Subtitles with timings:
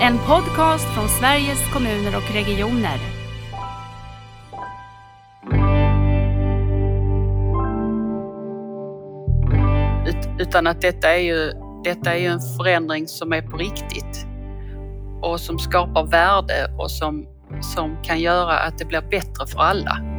[0.00, 2.98] En podcast från Sveriges kommuner och regioner.
[10.38, 11.52] Utan att detta är ju,
[11.84, 14.26] detta är ju en förändring som är på riktigt
[15.22, 17.26] och som skapar värde och som,
[17.60, 20.17] som kan göra att det blir bättre för alla.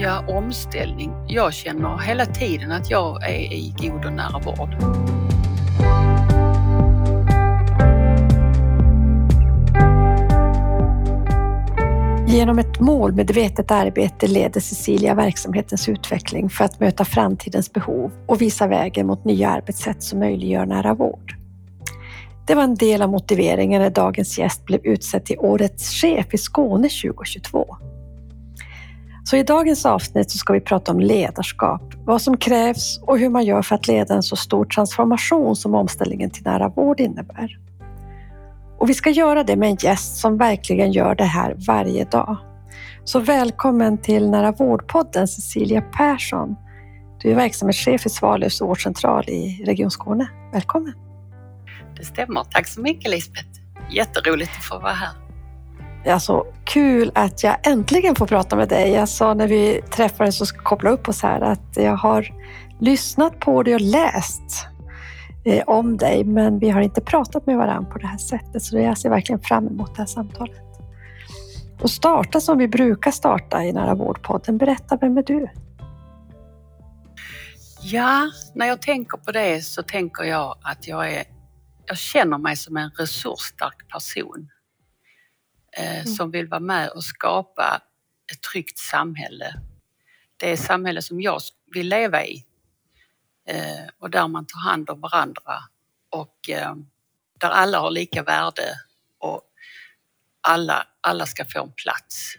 [0.00, 1.12] Ja, omställning.
[1.28, 4.76] Jag känner hela tiden att jag är i god och nära vård.
[12.28, 18.66] Genom ett målmedvetet arbete leder Cecilia verksamhetens utveckling för att möta framtidens behov och visa
[18.66, 21.36] vägen mot nya arbetssätt som möjliggör nära vård.
[22.46, 26.38] Det var en del av motiveringen när dagens gäst blev utsedd till Årets chef i
[26.38, 27.76] Skåne 2022.
[29.30, 33.28] Så i dagens avsnitt så ska vi prata om ledarskap, vad som krävs och hur
[33.28, 37.58] man gör för att leda en så stor transformation som omställningen till nära vård innebär.
[38.78, 42.36] Och vi ska göra det med en gäst som verkligen gör det här varje dag.
[43.04, 46.56] Så välkommen till Nära vårdpodden Cecilia Persson.
[47.22, 50.28] Du är verksamhetschef i Svalövs vårdcentral i Region Skåne.
[50.52, 50.92] Välkommen!
[51.96, 52.44] Det stämmer.
[52.44, 53.48] Tack så mycket Lisbeth.
[53.90, 55.25] Jätteroligt att få vara här.
[56.08, 58.92] Alltså, kul att jag äntligen får prata med dig.
[58.92, 62.34] Jag sa när vi träffades och kopplade upp oss här att jag har
[62.80, 64.66] lyssnat på dig och läst
[65.44, 68.62] eh, om dig, men vi har inte pratat med varandra på det här sättet.
[68.62, 70.62] Så jag ser verkligen fram emot det här samtalet.
[71.80, 74.58] Och starta som vi brukar starta i Nära vårdpodden.
[74.58, 75.48] Berätta, vem är du?
[77.80, 81.24] Ja, när jag tänker på det så tänker jag att jag är
[81.86, 84.48] jag känner mig som en resursstark person
[85.76, 86.06] mm.
[86.06, 87.80] som vill vara med och skapa
[88.32, 89.54] ett tryggt samhälle.
[90.36, 91.40] Det är samhälle som jag
[91.74, 92.44] vill leva i
[93.48, 95.58] eh, och där man tar hand om varandra
[96.10, 96.74] och eh,
[97.40, 98.80] där alla har lika värde
[99.18, 99.42] och
[100.40, 102.34] alla, alla ska få en plats.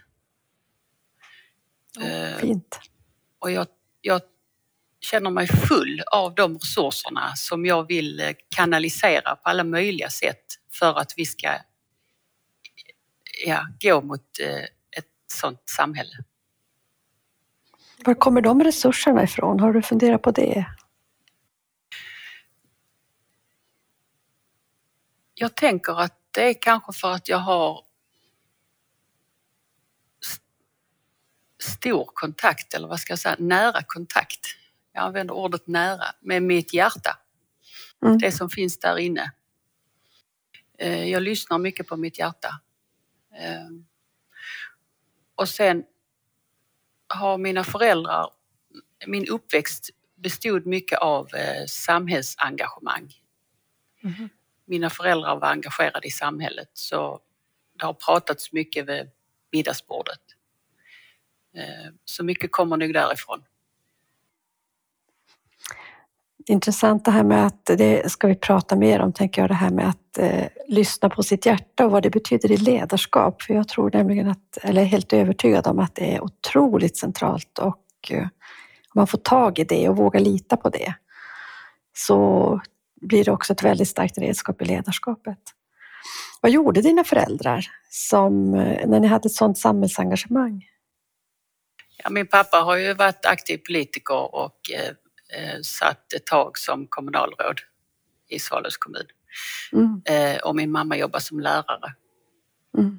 [1.98, 2.80] Oh, fint.
[3.38, 3.66] Och jag,
[4.00, 4.20] jag
[5.00, 10.44] känner mig full av de resurserna som jag vill eh, kanalisera på alla möjliga sätt
[10.72, 11.54] för att vi ska
[13.46, 14.62] ja, gå mot eh,
[14.98, 16.24] ett sådant samhälle.
[18.04, 19.60] Var kommer de resurserna ifrån?
[19.60, 20.66] Har du funderat på det?
[25.34, 27.84] Jag tänker att det är kanske för att jag har
[31.62, 34.40] stor kontakt, eller vad ska jag säga, nära kontakt
[34.98, 37.18] jag använder ordet nära, med mitt hjärta.
[38.02, 38.18] Mm.
[38.18, 39.32] Det som finns där inne.
[40.78, 42.60] Eh, jag lyssnar mycket på mitt hjärta.
[43.38, 43.68] Eh,
[45.34, 45.84] och sen
[47.08, 48.30] har mina föräldrar,
[49.06, 53.14] min uppväxt bestod mycket av eh, samhällsengagemang.
[54.04, 54.28] Mm.
[54.64, 57.20] Mina föräldrar var engagerade i samhället så
[57.78, 59.10] det har pratats mycket vid
[59.52, 60.20] middagsbordet.
[62.04, 63.44] Så mycket kommer nog därifrån
[66.48, 69.70] intressant det här med att det ska vi prata mer om, tänker jag, det här
[69.70, 73.42] med att eh, lyssna på sitt hjärta och vad det betyder i ledarskap.
[73.42, 77.58] För jag tror nämligen att, eller är helt övertygad om att det är otroligt centralt
[77.58, 78.22] och eh,
[78.94, 80.94] om man får tag i det och vågar lita på det
[81.96, 82.60] så
[83.00, 85.38] blir det också ett väldigt starkt redskap i ledarskapet.
[86.40, 90.64] Vad gjorde dina föräldrar som, eh, när ni hade ett sådant samhällsengagemang?
[92.04, 94.94] Ja, min pappa har ju varit aktiv politiker och eh,
[95.62, 97.60] satt ett tag som kommunalråd
[98.28, 99.06] i Svalövs kommun.
[99.72, 100.02] Mm.
[100.04, 101.94] Eh, och min mamma jobbar som lärare
[102.78, 102.98] mm.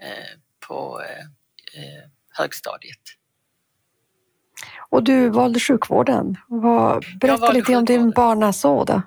[0.00, 0.38] eh,
[0.68, 1.24] på eh,
[1.82, 3.00] eh, högstadiet.
[4.90, 6.36] Och du valde sjukvården.
[6.48, 9.02] Vad, berätta lite om din barnasåda.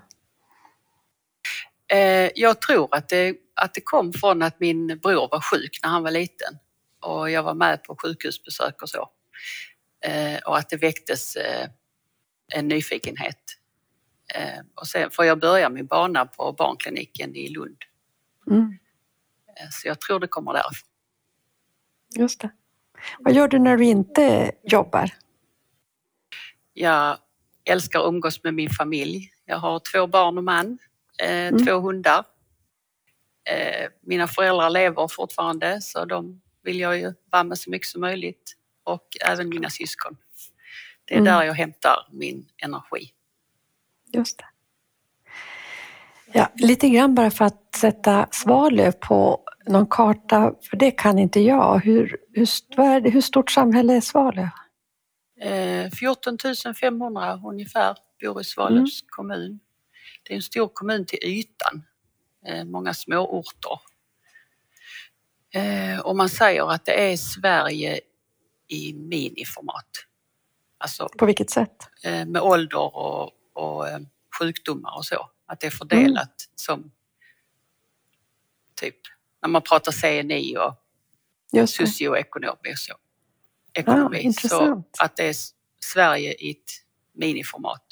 [1.93, 5.89] Eh, jag tror att det, att det kom från att min bror var sjuk när
[5.89, 6.57] han var liten
[7.01, 9.09] och jag var med på sjukhusbesök och så.
[10.45, 11.37] och att det väcktes
[12.55, 13.37] en nyfikenhet.
[14.35, 17.77] Eh, och sen får jag börja min bana på barnkliniken i Lund.
[18.47, 18.77] Mm.
[19.47, 20.89] Eh, så jag tror det kommer därifrån.
[22.15, 22.49] Just det.
[23.19, 25.11] Vad gör du när du inte jobbar?
[26.73, 27.17] Jag
[27.63, 29.31] älskar att umgås med min familj.
[29.45, 30.77] Jag har två barn och man,
[31.21, 31.65] eh, mm.
[31.65, 32.25] två hundar.
[34.01, 38.55] Mina föräldrar lever fortfarande så de vill jag ju vara med så mycket som möjligt
[38.83, 40.17] och även mina syskon.
[41.11, 41.33] Det är mm.
[41.33, 43.11] där jag hämtar min energi.
[44.13, 44.45] Just det.
[46.33, 51.39] Ja, lite grann bara för att sätta Svalöv på någon karta, för det kan inte
[51.39, 51.79] jag.
[51.79, 54.49] Hur, hur, hur stort samhälle är Svalöv?
[55.41, 56.37] Eh, 14
[56.81, 59.07] 500 ungefär bor i Svalövs mm.
[59.07, 59.59] kommun.
[60.23, 61.83] Det är en stor kommun till ytan,
[62.45, 63.79] eh, många småorter.
[65.53, 67.99] Eh, och man säger att det är Sverige
[68.67, 70.07] i miniformat.
[70.81, 71.89] Alltså, På vilket sätt?
[72.03, 73.99] Eh, med ålder och, och eh,
[74.39, 75.29] sjukdomar och så.
[75.45, 76.53] Att det är fördelat mm.
[76.55, 76.91] som
[78.75, 78.95] typ
[79.41, 82.93] när man pratar CNI och socioekonomi och så.
[83.73, 84.27] Ekonomi.
[84.27, 85.35] Ah, så att det är
[85.83, 86.57] Sverige i ett
[87.13, 87.85] miniformat.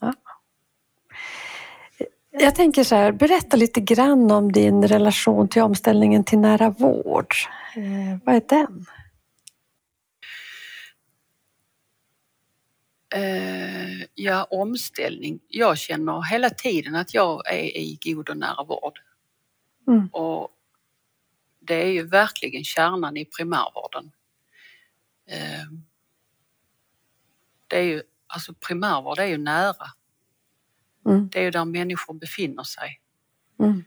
[0.00, 0.14] Ja.
[2.30, 7.34] Jag tänker så här, berätta lite grann om din relation till omställningen till nära vård.
[7.76, 8.86] Eh, vad är den?
[14.14, 15.40] Ja, omställning.
[15.48, 18.98] Jag känner hela tiden att jag är i god och nära vård.
[19.88, 20.08] Mm.
[20.08, 20.48] Och
[21.60, 24.12] det är ju verkligen kärnan i primärvården.
[25.26, 25.64] Eh,
[27.66, 29.86] det är ju, alltså primärvård är ju nära.
[31.06, 31.28] Mm.
[31.28, 33.00] Det är ju där människor befinner sig.
[33.58, 33.84] Mm.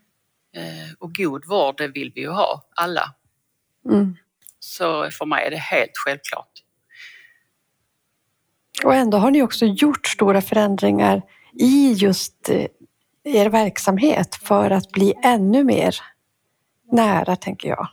[0.55, 3.15] Eh, och god vård, det vill vi ju ha, alla.
[3.85, 4.15] Mm.
[4.59, 6.62] Så för mig är det helt självklart.
[8.83, 11.21] Och ändå har ni också gjort stora förändringar
[11.59, 12.65] i just eh,
[13.23, 15.95] er verksamhet för att bli ännu mer
[16.91, 17.87] nära, tänker jag.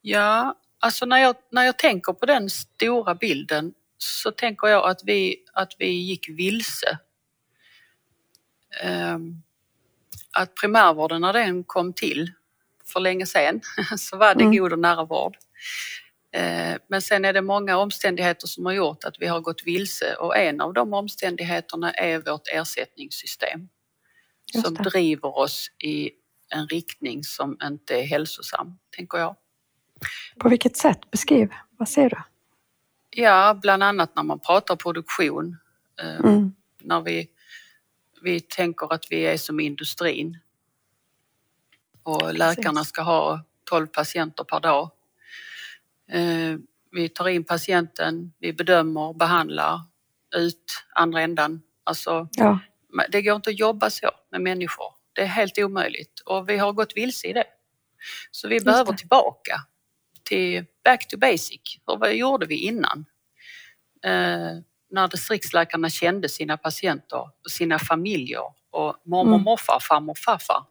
[0.00, 5.00] Ja, alltså när jag, när jag tänker på den stora bilden så tänker jag att
[5.04, 6.98] vi, att vi gick vilse.
[8.84, 9.42] Um,
[10.32, 12.32] att primärvården när den kom till
[12.92, 13.60] för länge sedan
[13.98, 14.56] så var det mm.
[14.56, 15.36] god och nära vård.
[16.36, 20.14] Uh, men sen är det många omständigheter som har gjort att vi har gått vilse
[20.14, 23.68] och en av de omständigheterna är vårt ersättningssystem
[24.62, 26.10] som driver oss i
[26.54, 29.36] en riktning som inte är hälsosam, tänker jag.
[30.38, 31.10] På vilket sätt?
[31.10, 32.16] Beskriv, vad ser du?
[33.10, 35.56] Ja, bland annat när man pratar produktion.
[36.02, 36.52] Eh, mm.
[36.78, 37.28] När vi,
[38.22, 40.38] vi tänker att vi är som industrin
[42.02, 44.90] och läkarna ska ha 12 patienter per dag.
[46.12, 46.56] Eh,
[46.92, 49.80] vi tar in patienten, vi bedömer, behandlar
[50.36, 51.62] ut andra ändan.
[51.84, 52.58] Alltså, ja.
[53.08, 54.94] Det går inte att jobba så med människor.
[55.12, 57.46] Det är helt omöjligt och vi har gått vilse i det.
[58.30, 59.60] Så vi behöver tillbaka
[60.24, 61.60] till back to basic.
[61.84, 63.04] Och vad gjorde vi innan?
[64.04, 69.44] Eh, när distriktsläkarna kände sina patienter och sina familjer och mormor, mm.
[69.44, 70.64] morfar, farmor, farfar.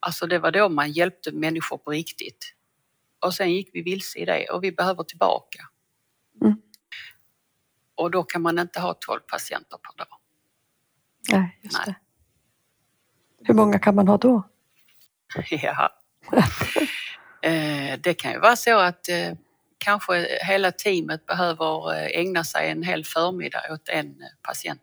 [0.00, 2.54] Alltså det var då man hjälpte människor på riktigt.
[3.24, 5.58] Och sen gick vi vilse i det och vi behöver tillbaka.
[6.42, 6.56] Mm.
[7.94, 10.18] Och då kan man inte ha 12 patienter per dag.
[11.30, 11.86] Nej, just Nej.
[11.86, 11.94] det.
[13.46, 14.42] Hur många kan man ha då?
[15.50, 15.90] Ja.
[17.42, 19.32] Eh, det kan ju vara så att eh,
[19.78, 24.82] kanske hela teamet behöver eh, ägna sig en hel förmiddag åt en patient.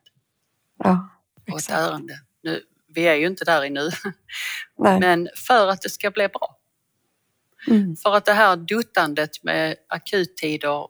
[0.83, 1.09] Ja,
[1.45, 1.53] exakt.
[1.53, 2.19] Och ett ärende.
[2.43, 3.89] Nu, vi är ju inte där nu.
[4.77, 4.99] Nej.
[4.99, 6.60] Men för att det ska bli bra.
[7.67, 7.95] Mm.
[7.95, 10.87] För att det här duttandet med akuttider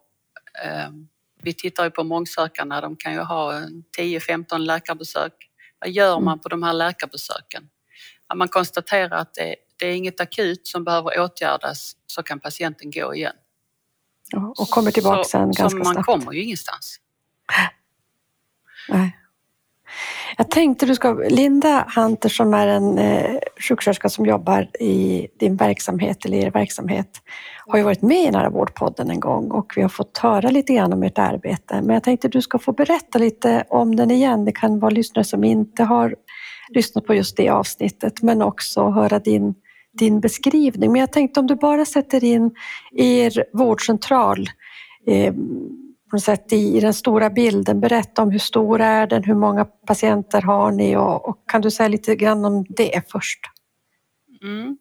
[1.44, 3.53] vi tittar ju på mångsökarna, de kan ju ha
[3.97, 5.33] 10-15 läkarbesök.
[5.79, 7.69] Vad gör man på de här läkarbesöken?
[8.29, 12.91] När man konstaterar att det, det är inget akut som behöver åtgärdas så kan patienten
[12.91, 13.35] gå igen.
[14.57, 15.88] och kommer tillbaka sen ganska snabbt.
[15.88, 17.00] Så man kommer ju ingenstans.
[18.89, 19.17] Nej.
[20.41, 25.55] Jag tänkte du ska, Linda Hunter som är en eh, sjuksköterska som jobbar i din
[25.55, 27.07] verksamhet eller er verksamhet
[27.67, 30.74] har ju varit med i Nära vårdpodden en gång och vi har fått höra lite
[30.74, 31.81] grann om ert arbete.
[31.81, 34.45] Men jag tänkte du ska få berätta lite om den igen.
[34.45, 36.15] Det kan vara lyssnare som inte har
[36.69, 39.55] lyssnat på just det avsnittet men också höra din,
[40.00, 40.91] din beskrivning.
[40.91, 42.51] Men jag tänkte om du bara sätter in
[42.95, 44.50] er vårdcentral
[45.07, 45.33] eh,
[46.12, 47.80] på något sätt i, den stora bilden.
[47.80, 51.72] Berätta om hur stor är den, hur många patienter har ni och, och kan du
[51.72, 53.39] säga lite grann om det först?
[54.41, 54.77] Mm.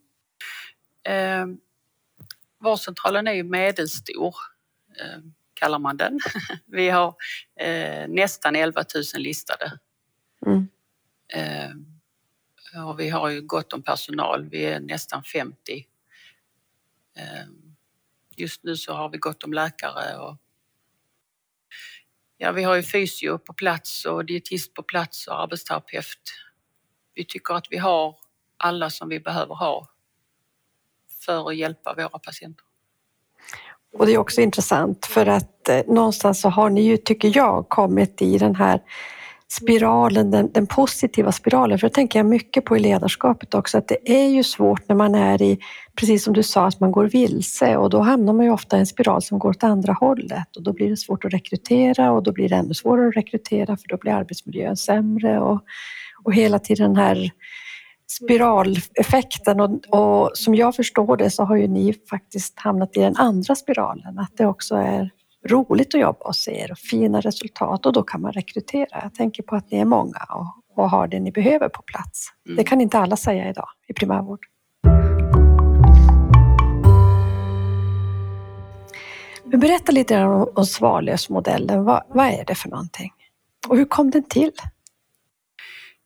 [1.04, 1.46] Eh,
[2.60, 4.34] vårdcentralen är ju medelstor,
[5.00, 5.20] eh,
[5.54, 6.20] kallar man den.
[6.66, 7.14] Vi har
[7.60, 8.84] eh, nästan 11
[9.14, 9.78] 000 listade.
[10.46, 10.68] Mm.
[11.32, 15.86] Eh, och vi har ju gott om personal, vi är nästan 50.
[17.16, 17.22] Eh,
[18.36, 20.36] just nu så har vi gott om läkare och
[22.42, 26.20] Ja, vi har ju fysio på plats och dietist på plats och arbetsterapeut.
[27.14, 28.16] Vi tycker att vi har
[28.56, 29.88] alla som vi behöver ha
[31.26, 32.64] för att hjälpa våra patienter.
[33.92, 37.68] Och det är också intressant för att eh, någonstans så har ni ju, tycker jag,
[37.68, 38.80] kommit i den här
[39.52, 41.78] spiralen, den, den, positiva spiralen.
[41.78, 44.96] För det tänker jag mycket på i ledarskapet också, att det är ju svårt när
[44.96, 45.58] man är i,
[45.94, 47.76] precis som du sa, att man går vilse.
[47.76, 50.56] Och då hamnar man ju ofta i en spiral som går åt andra hållet.
[50.56, 53.76] Och då blir det svårt att rekrytera och då blir det ännu svårare att rekrytera
[53.76, 55.40] för då blir arbetsmiljön sämre.
[55.40, 55.60] Och,
[56.24, 57.30] och hela tiden den här
[58.10, 59.60] spiraleffekten.
[59.60, 63.54] Och, och som jag förstår det så har ju ni faktiskt hamnat i den andra
[63.54, 65.10] spiralen, att det också är
[65.48, 69.00] roligt att jobba hos er och fina resultat och då kan man rekrytera.
[69.02, 72.32] Jag tänker på att ni är många och, och har det ni behöver på plats.
[72.46, 72.56] Mm.
[72.56, 74.46] Det kan inte alla säga idag i primärvård.
[79.44, 81.84] Men berätta lite om, om Svalövsmodellen.
[81.84, 83.12] Vad, vad är det för någonting?
[83.68, 84.52] Och hur kom den till?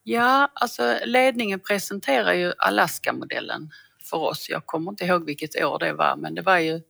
[0.03, 3.71] Ja, alltså ledningen presenterar ju Alaska-modellen
[4.11, 4.47] för oss.
[4.51, 6.81] Jag kommer inte ihåg vilket år det var, men det var ju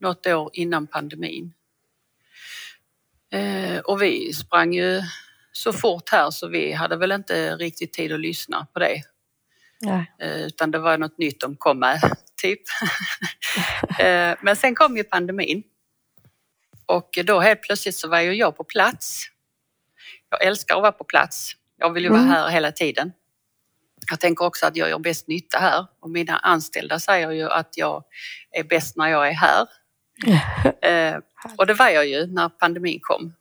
[0.00, 1.52] något år innan pandemin.
[3.32, 5.02] Eh, och vi sprang ju
[5.52, 9.02] så fort här så vi hade väl inte riktigt tid att lyssna på det.
[10.18, 12.00] Eh, utan det var något nytt de kom med,
[12.42, 12.60] typ.
[13.98, 15.62] eh, men sen kom ju pandemin.
[16.86, 19.24] Och då helt plötsligt så var ju jag på plats.
[20.30, 21.52] Jag älskar att vara på plats.
[21.78, 22.32] Jag vill ju vara mm.
[22.32, 23.12] här hela tiden.
[24.10, 27.76] Jag tänker också att jag gör bäst nytta här och mina anställda säger ju att
[27.76, 28.04] jag
[28.50, 29.66] är bäst när jag är här.
[30.82, 31.16] Eh,
[31.56, 33.34] och det var jag ju när pandemin kom.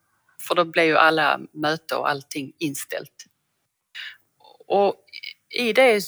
[0.47, 3.25] För då blev ju alla möten och allting inställt.
[4.67, 4.95] Och
[5.49, 6.01] i, det,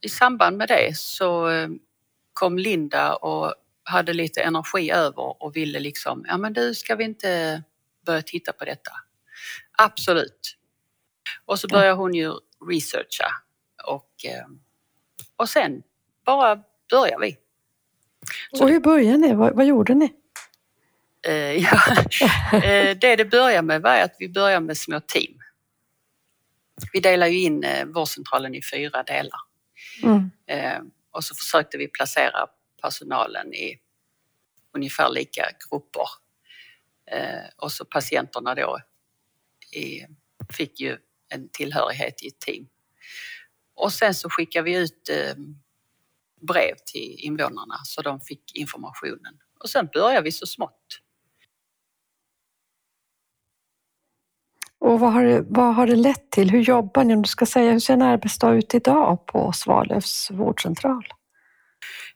[0.00, 1.68] i samband med det så eh,
[2.32, 7.04] kom Linda och hade lite energi över och ville liksom, ja men du ska vi
[7.04, 7.62] inte
[8.06, 8.90] börja titta på detta?
[9.78, 10.56] Absolut.
[11.44, 12.32] Och så började hon ju
[12.68, 13.28] researcha
[13.86, 14.46] och, eh,
[15.36, 15.82] och sen
[16.24, 17.36] bara började vi.
[18.52, 19.34] Så och hur började ni?
[19.34, 20.12] Vad, vad gjorde ni?
[21.26, 21.80] Eh, ja,
[22.52, 25.38] eh, det det började med var att vi började med små team.
[26.92, 29.40] Vi delar ju in vårdcentralen i fyra delar.
[30.02, 30.30] Mm.
[31.10, 32.46] Och så försökte vi placera
[32.82, 33.78] personalen i
[34.74, 36.08] ungefär lika grupper.
[37.56, 38.78] Och så patienterna då
[40.52, 42.68] fick ju en tillhörighet i ett team.
[43.74, 45.10] Och sen så skickade vi ut
[46.46, 49.38] brev till invånarna så de fick informationen.
[49.62, 51.00] Och sen började vi så smått.
[54.78, 56.50] Och vad har, det, vad har det lett till?
[56.50, 57.14] Hur jobbar ni?
[57.14, 61.04] Om du ska säga, hur ser en arbetsdag ut idag på Svalövs vårdcentral?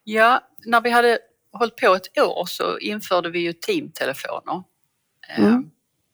[0.04, 1.18] Ja, när vi hade
[1.52, 4.62] hållit på ett år så införde vi ju teamtelefoner.
[5.37, 5.52] Mm.
[5.52, 5.70] Ehm,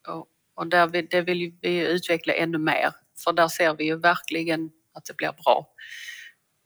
[0.09, 2.93] och, och där vi, det vill vi utveckla ännu mer,
[3.25, 5.67] för där ser vi ju verkligen att det blir bra.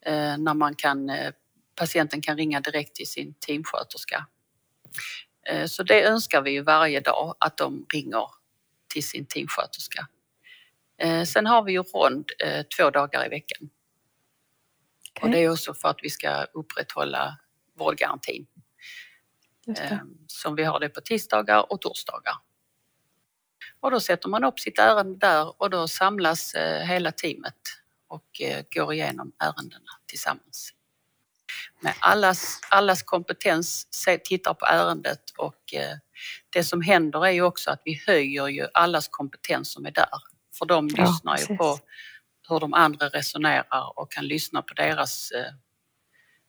[0.06, 1.32] Eh, när man kan, eh,
[1.74, 4.26] patienten kan ringa direkt till sin teamsköterska.
[5.46, 8.26] Eh, så det önskar vi ju varje dag att de ringer
[8.92, 10.06] till sin teamsköterska.
[11.26, 12.24] Sen har vi ju rond
[12.76, 13.70] två dagar i veckan.
[15.10, 15.22] Okay.
[15.22, 17.38] Och det är också för att vi ska upprätthålla
[17.78, 18.46] vårdgarantin.
[20.26, 22.34] Som vi har det på tisdagar och torsdagar.
[23.80, 26.54] Och då sätter man upp sitt ärende där och då samlas
[26.84, 27.79] hela teamet
[28.10, 30.74] och eh, går igenom ärendena tillsammans.
[31.80, 33.86] Med allas, allas kompetens
[34.24, 35.96] tittar på ärendet och eh,
[36.50, 40.08] det som händer är ju också att vi höjer ju allas kompetens som är där.
[40.58, 41.78] För de ja, lyssnar ju på
[42.48, 45.52] hur de andra resonerar och kan lyssna på deras, eh,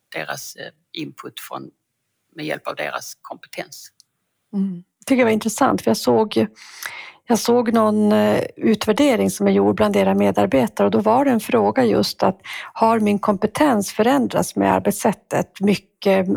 [0.10, 0.58] deras
[0.92, 1.70] input från,
[2.36, 3.92] med hjälp av deras kompetens.
[4.54, 4.84] Mm.
[5.00, 6.48] Jag tycker det var intressant för jag såg
[7.32, 11.32] jag såg någon eh, utvärdering som är gjord bland era medarbetare och då var det
[11.32, 12.40] en fråga just att
[12.74, 16.28] har min kompetens förändrats med arbetssättet mycket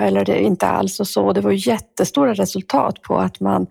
[0.00, 1.32] eller inte alls och så.
[1.32, 3.66] Det var jättestora resultat på att man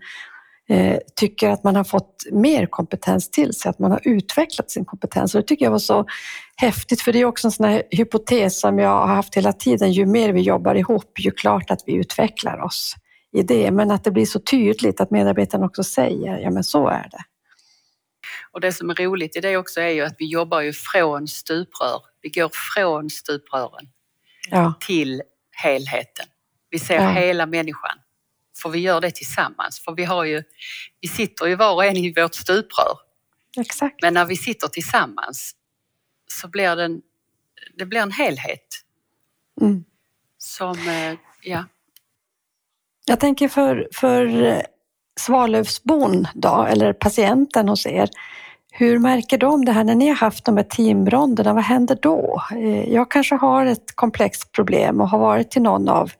[0.68, 4.84] eh, tycker att man har fått mer kompetens till sig, att man har utvecklat sin
[4.84, 5.34] kompetens.
[5.34, 6.06] Och det tycker jag var så
[6.56, 9.92] häftigt, för det är också en sån här hypotes som jag har haft hela tiden.
[9.92, 12.94] Ju mer vi jobbar ihop, ju klart att vi utvecklar oss
[13.34, 16.88] i det, men att det blir så tydligt att medarbetarna också säger, ja men så
[16.88, 17.24] är det.
[18.52, 21.28] Och det som är roligt i det också är ju att vi jobbar ju från
[21.28, 22.00] stuprör.
[22.22, 23.88] Vi går från stuprören
[24.50, 24.74] ja.
[24.80, 26.26] till helheten.
[26.70, 27.10] Vi ser ja.
[27.10, 27.98] hela människan.
[28.62, 29.80] För vi gör det tillsammans.
[29.84, 30.42] För vi har ju,
[31.00, 32.98] vi sitter ju var och en i vårt stuprör.
[33.56, 34.02] Exakt.
[34.02, 35.54] Men när vi sitter tillsammans
[36.26, 37.02] så blir det en,
[37.78, 38.66] det blir en helhet.
[39.60, 39.84] Mm.
[40.38, 41.64] Som, eh, ja.
[43.06, 44.60] Jag tänker för, för eh,
[45.20, 48.08] Svalövsbon då, eller patienten hos er,
[48.72, 51.54] hur märker de det här när ni har haft de här teamronderna?
[51.54, 52.42] Vad händer då?
[52.52, 56.12] Eh, jag kanske har ett komplext problem och har varit till någon av,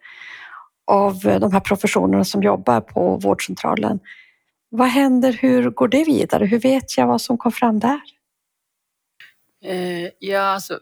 [0.86, 4.00] av eh, de här professionerna som jobbar på vårdcentralen.
[4.70, 5.32] vad händer?
[5.32, 6.46] Hur går det vidare?
[6.46, 8.00] Hur vet jag vad som kom fram där?
[10.18, 10.78] Ja, alltså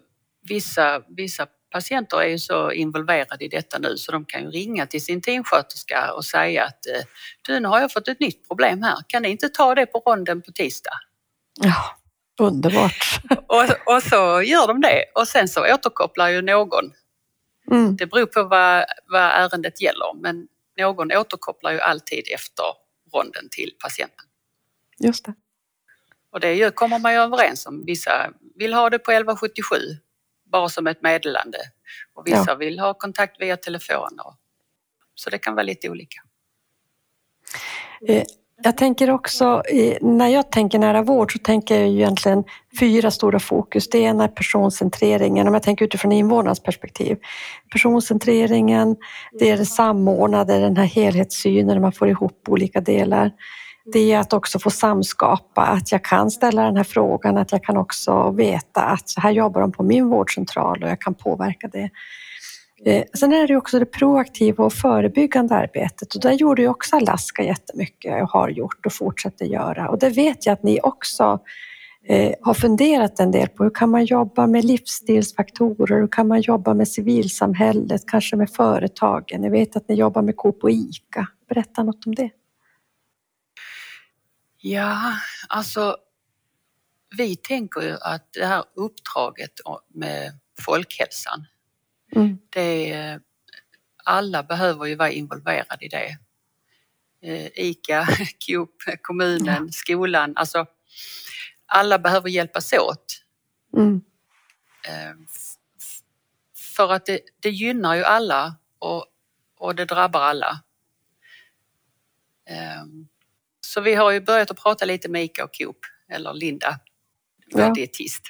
[0.48, 4.86] vissa, vissa patienter är ju så involverade i detta nu så de kan ju ringa
[4.86, 7.02] till sin teamsköterska och säga att eh,
[7.42, 8.96] du, nu har jag fått ett nytt problem här.
[9.06, 10.98] Kan ni inte ta det på ronden på tisdag?
[11.60, 11.98] Ja,
[12.40, 13.20] underbart.
[13.46, 16.92] och, och så gör de det och sen så återkopplar ju någon.
[17.70, 17.96] Mm.
[17.96, 20.46] Det beror på vad, vad ärendet gäller men
[20.78, 22.64] någon återkopplar ju alltid efter
[23.14, 24.26] ronden till patienten.
[24.98, 25.34] Just det.
[26.32, 27.84] Och det kommer man ju överens om.
[27.86, 29.76] Vissa vill ha det på 1177
[30.52, 31.58] bara som ett meddelande
[32.14, 32.54] och vissa ja.
[32.54, 34.18] vill ha kontakt via telefon.
[34.24, 34.34] Och,
[35.14, 36.20] så det kan vara lite olika.
[38.08, 38.24] Eh,
[38.64, 39.62] jag tänker också,
[40.00, 42.44] när jag tänker nära vård så tänker jag egentligen
[42.80, 43.88] fyra stora fokus.
[43.88, 47.18] Det ena är personcentreringen, om jag tänker utifrån invånarnas perspektiv.
[47.72, 48.96] Personcentreringen,
[49.38, 53.30] det är det samordnade, den här helhetssynen, man får ihop olika delar.
[53.84, 57.64] Det är att också få samskapa, att jag kan ställa den här frågan, att jag
[57.64, 61.68] kan också veta att så här jobbar de på min vårdcentral och jag kan påverka
[61.68, 61.90] det.
[62.84, 66.96] Eh, sen är det också det proaktiva och förebyggande arbetet och där gjorde ju också
[66.96, 71.40] Alaska jättemycket och har gjort och fortsätter göra och det vet jag att ni också
[72.08, 73.64] eh, har funderat en del på.
[73.64, 76.00] Hur kan man jobba med livsstilsfaktorer?
[76.00, 79.42] Hur kan man jobba med civilsamhället, kanske med företagen?
[79.42, 81.26] Jag vet att ni jobbar med Coop och ICA.
[81.48, 82.30] Berätta något om det.
[84.64, 85.96] Ja, alltså
[87.16, 89.52] vi tänker ju att det här uppdraget
[89.88, 91.46] med folkhälsan
[92.16, 92.38] Mm.
[92.50, 93.20] Det,
[94.04, 96.18] alla behöver ju vara involverade i det.
[97.22, 98.06] Eh, ICA,
[98.46, 99.72] Coop, kommunen, ja.
[99.72, 100.32] skolan.
[100.36, 100.66] Alltså,
[101.66, 103.22] alla behöver hjälpas åt.
[103.76, 104.00] Mm.
[104.88, 105.14] Eh,
[106.74, 109.06] för att det, det gynnar ju alla och,
[109.58, 110.62] och det drabbar alla.
[113.72, 116.78] Eh, så vi har ju börjat att prata lite med ICA och Coop, eller Linda,
[117.52, 117.72] vår ja.
[117.74, 118.22] dietist,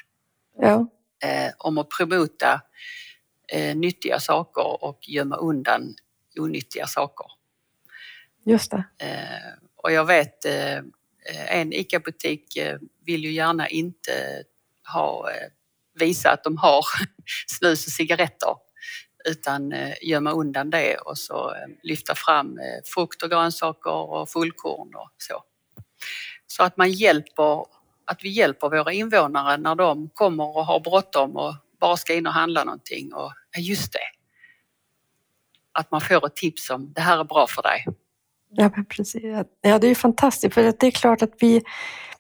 [0.59, 0.87] ja.
[1.59, 2.61] om att promota
[3.49, 5.95] eh, nyttiga saker och gömma undan
[6.39, 7.27] onyttiga saker.
[8.45, 8.85] Just det.
[8.99, 10.79] Eh, och jag vet eh,
[11.49, 14.43] en ICA-butik eh, vill ju gärna inte
[14.93, 15.49] ha, eh,
[15.95, 16.85] visa att de har
[17.47, 18.57] snus och cigaretter
[19.25, 24.29] utan eh, gömma undan det och så eh, lyfta fram eh, frukt och grönsaker och
[24.29, 25.43] fullkorn och så.
[26.47, 27.65] Så att man hjälper,
[28.05, 32.27] att vi hjälper våra invånare när de kommer och har bråttom och bara ska in
[32.27, 33.99] och handla någonting och ja just det.
[35.73, 37.87] Att man får ett tips om det här är bra för dig.
[38.55, 39.23] Ja, precis.
[39.61, 41.63] Ja, det är fantastiskt för det är klart att vi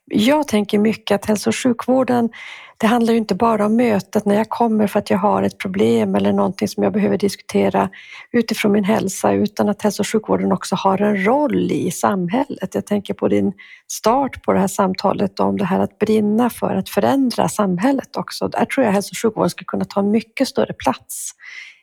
[0.04, 2.30] jag tänker mycket att hälso och sjukvården,
[2.78, 5.58] det handlar ju inte bara om mötet när jag kommer för att jag har ett
[5.58, 7.90] problem eller någonting som jag behöver diskutera
[8.32, 12.74] utifrån min hälsa, utan att hälso och sjukvården också har en roll i samhället.
[12.74, 13.52] Jag tänker på din
[13.92, 18.48] start på det här samtalet om det här att brinna för att förändra samhället också.
[18.48, 21.32] Där tror jag hälso och sjukvården ska kunna ta en mycket större plats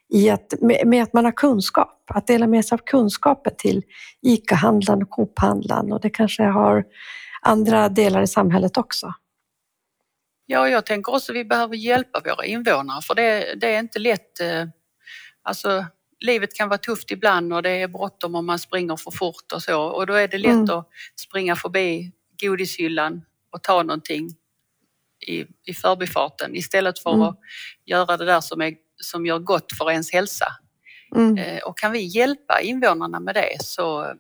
[0.10, 3.84] i att, med, med, att man har kunskap, att dela med sig av kunskapen till
[4.22, 6.86] ICA-handlaren och Coop-handlaren och det kanske har
[7.42, 9.14] andra delar i samhället också.
[10.46, 14.00] Ja, jag tänker också att vi behöver hjälpa våra invånare för det, det är inte
[14.00, 14.40] lätt.
[14.40, 14.66] Eh,
[15.42, 15.86] alltså,
[16.20, 19.64] livet kan vara tufft ibland och det är bråttom och man springer för fort och
[19.64, 20.70] så och då är det lätt mm.
[20.70, 24.30] att springa förbi godishyllan och ta någonting
[25.28, 27.22] i, i förbifarten istället för mm.
[27.22, 27.40] att
[27.86, 30.46] göra det där som, är, som gör gott för ens hälsa.
[31.16, 31.38] Mm.
[31.38, 34.14] Eh, och kan vi hjälpa invånarna med det så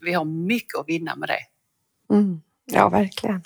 [0.00, 1.40] vi har mycket att vinna med det.
[2.14, 2.40] Mm.
[2.64, 3.42] Ja, verkligen.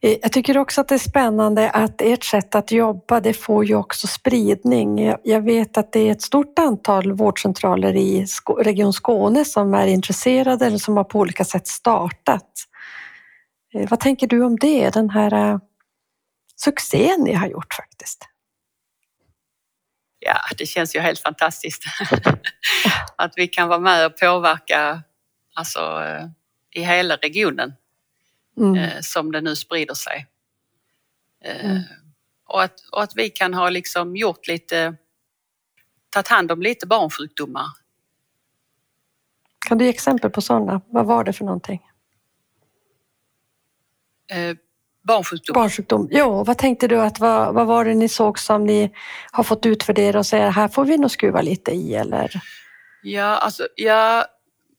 [0.00, 3.64] Eh, jag tycker också att det är spännande att ert sätt att jobba, det får
[3.64, 5.14] ju också spridning.
[5.22, 8.26] Jag vet att det är ett stort antal vårdcentraler i
[8.58, 12.50] Region Skåne som är intresserade eller som har på olika sätt startat.
[13.74, 15.60] Eh, vad tänker du om det, den här
[16.56, 18.28] succén ni har gjort faktiskt?
[20.26, 21.82] Ja, det känns ju helt fantastiskt
[23.16, 25.02] att vi kan vara med och påverka
[25.54, 26.02] alltså,
[26.74, 27.72] i hela regionen
[28.56, 28.74] mm.
[28.74, 30.26] eh, som det nu sprider sig.
[31.44, 31.82] Eh, mm.
[32.46, 34.96] och, att, och att vi kan ha liksom gjort lite,
[36.10, 37.66] tagit hand om lite barnsjukdomar.
[39.68, 40.80] Kan du ge exempel på sådana?
[40.86, 41.80] Vad var det för någonting?
[45.06, 45.54] Barnsjukdom.
[45.54, 46.08] Barnsjukdom.
[46.10, 48.90] Ja, vad tänkte du att vad, vad var det ni såg som ni
[49.32, 52.40] har fått utvärdera och säga här får vi nog skruva lite i eller?
[53.02, 54.24] Ja, alltså, ja,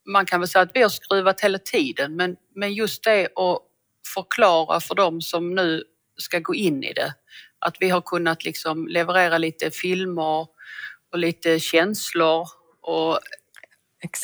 [0.05, 3.59] man kan väl säga att vi har skruvat hela tiden men, men just det att
[4.13, 5.83] förklara för dem som nu
[6.17, 7.13] ska gå in i det
[7.59, 10.47] att vi har kunnat liksom leverera lite filmer
[11.11, 12.47] och lite känslor
[12.81, 13.19] och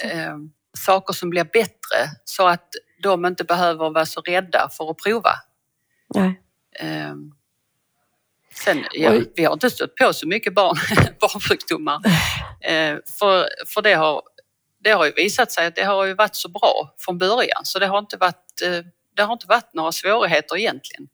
[0.03, 0.37] eh,
[0.77, 2.69] saker som blir bättre så att
[3.03, 5.31] de inte behöver vara så rädda för att prova.
[6.15, 6.41] Nej.
[7.10, 7.36] Um,
[8.54, 10.78] sen, ja, vi har inte stött på så mycket barn,
[11.19, 11.97] barnsjukdomar.
[11.97, 14.21] Uh, för, för det har,
[14.84, 17.80] det har ju visat sig att det har ju varit så bra från början så
[17.80, 18.80] det har inte varit, uh,
[19.15, 21.08] det har inte varit några svårigheter egentligen.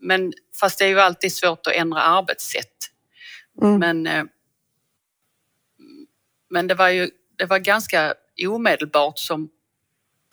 [0.00, 2.90] Men fast det är ju alltid svårt att ändra arbetssätt.
[3.62, 3.78] Mm.
[3.78, 4.24] Men, uh,
[6.50, 8.14] men det var ju det var ganska
[8.46, 9.48] omedelbart som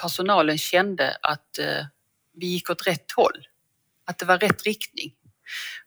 [0.01, 1.85] personalen kände att eh,
[2.33, 3.47] vi gick åt rätt håll.
[4.05, 5.13] Att det var rätt riktning.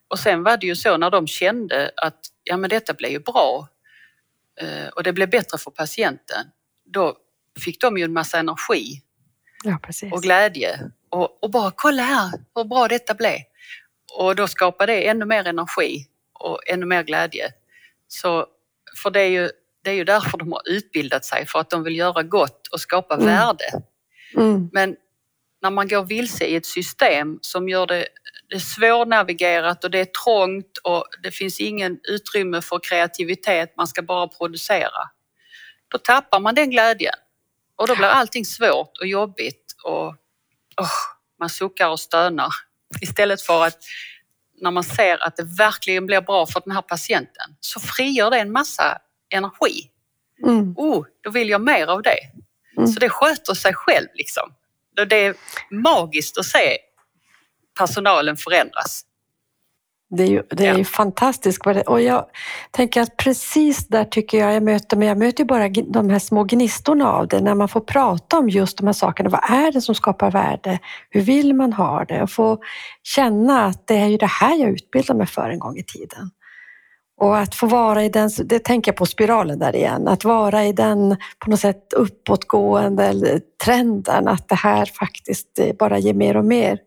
[0.08, 3.18] Och sen var det ju så när de kände att ja men detta blev ju
[3.18, 3.68] bra
[4.60, 6.46] eh, och det blev bättre för patienten.
[6.84, 7.16] Då
[7.60, 9.02] fick de ju en massa energi
[9.64, 9.78] ja,
[10.12, 13.38] och glädje och, och, bara kolla här hur bra detta blev.
[14.12, 17.52] Och då skapade det ännu mer energi och ännu mer glädje.
[18.08, 18.46] Så,
[19.02, 19.50] för det är ju
[19.86, 22.80] det är ju därför de har utbildat sig, för att de vill göra gott och
[22.80, 23.26] skapa mm.
[23.26, 23.82] värde.
[24.36, 24.70] Mm.
[24.72, 24.96] Men
[25.66, 28.06] när man går vilse i ett system som gör det,
[28.50, 34.02] det svårnavigerat och det är trångt och det finns ingen utrymme för kreativitet, man ska
[34.02, 35.10] bara producera.
[35.88, 37.14] Då tappar man den glädjen
[37.76, 40.06] och då blir allting svårt och jobbigt och
[40.76, 40.98] oh,
[41.40, 42.50] man suckar och stönar
[43.00, 43.78] istället för att
[44.60, 48.38] när man ser att det verkligen blir bra för den här patienten så frigör det
[48.38, 48.98] en massa
[49.34, 49.90] energi.
[50.46, 50.74] Mm.
[50.76, 52.18] Oh, då vill jag mer av det.
[52.76, 52.86] Mm.
[52.86, 54.52] Så det sköter sig själv liksom.
[55.04, 55.34] Det är
[55.70, 56.76] magiskt att se
[57.78, 59.02] personalen förändras.
[60.10, 60.84] Det är ju, det är ju ja.
[60.84, 61.66] fantastiskt.
[61.86, 62.26] Och jag
[62.70, 66.44] tänker att precis där tycker jag jag möter, men jag möter bara de här små
[66.44, 69.28] gnistorna av det när man får prata om just de här sakerna.
[69.28, 70.78] Vad är det som skapar värde?
[71.10, 72.22] Hur vill man ha det?
[72.22, 72.58] Och få
[73.02, 76.30] känna att det är ju det här jag utbildade mig för en gång i tiden.
[77.16, 80.64] Och att få vara i den, det tänker jag på spiralen där igen, att vara
[80.64, 86.36] i den på något sätt uppåtgående trenden, att det här faktiskt eh, bara ger mer
[86.36, 86.78] och mer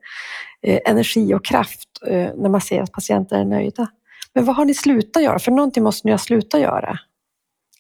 [0.62, 3.88] eh, energi och kraft eh, när man ser att patienter är nöjda.
[4.34, 5.40] Men vad har ni slutat göra?
[5.40, 7.00] För någonting måste ni ha slutat göra.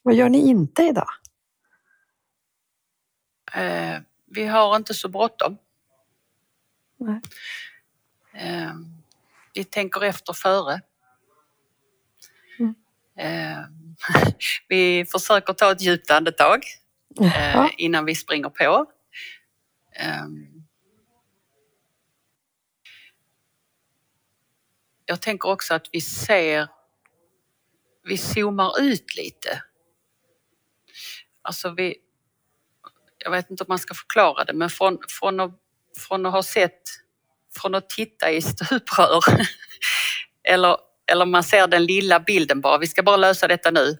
[0.03, 1.09] Vad gör ni inte idag?
[3.53, 5.57] Eh, vi har inte så bråttom.
[8.33, 8.73] Eh,
[9.53, 10.81] vi tänker efter före.
[13.19, 13.59] Eh,
[14.67, 16.63] vi försöker ta ett djupt andetag
[17.21, 18.85] eh, innan vi springer på.
[19.95, 20.45] Ehm,
[25.05, 26.67] jag tänker också att vi ser,
[28.03, 29.63] vi zoomar ut lite.
[31.41, 31.95] Alltså vi,
[33.17, 35.51] jag vet inte om man ska förklara det, men från, från, att,
[35.97, 36.81] från att ha sett,
[37.57, 39.21] från att titta i stuprör
[40.43, 43.97] eller eller man ser den lilla bilden bara, vi ska bara lösa detta nu.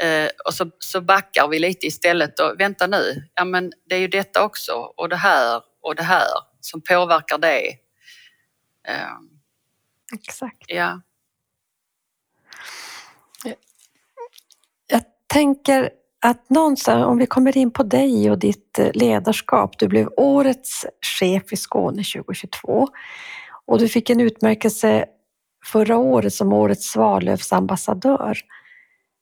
[0.00, 3.98] Eh, och så, så backar vi lite istället och vänta nu, ja men det är
[3.98, 6.28] ju detta också och det här och det här
[6.60, 7.66] som påverkar det.
[8.88, 9.16] Eh,
[10.14, 10.64] Exakt.
[10.66, 11.00] Ja.
[14.86, 19.78] Jag tänker att någonstans, om vi kommer in på dig och ditt eh, ledarskap.
[19.78, 20.86] Du blev årets
[21.18, 22.88] chef i Skåne 2022
[23.66, 25.06] och du fick en utmärkelse
[25.64, 28.38] förra året som årets Svalövs ambassadör.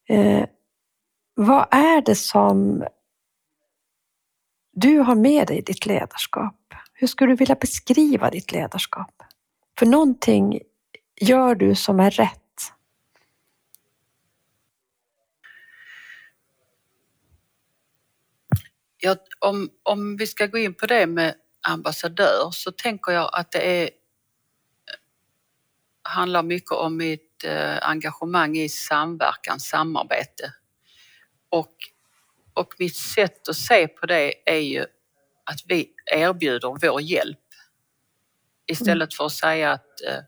[0.09, 0.45] Eh,
[1.35, 2.85] vad är det som
[4.73, 6.75] du har med dig i ditt ledarskap?
[6.93, 9.23] Hur skulle du vilja beskriva ditt ledarskap?
[9.79, 10.61] För någonting
[11.21, 12.41] gör du som är rätt.
[18.97, 21.35] Ja, om, om vi ska gå in på det med
[21.69, 23.91] ambassadör så tänker jag att det är
[26.11, 30.55] handlar mycket om mitt eh, engagemang i samverkan, samarbete.
[31.49, 31.75] Och,
[32.55, 34.81] och mitt sätt att se på det är ju
[35.45, 37.39] att vi erbjuder vår hjälp
[38.67, 40.19] istället för att säga att eh,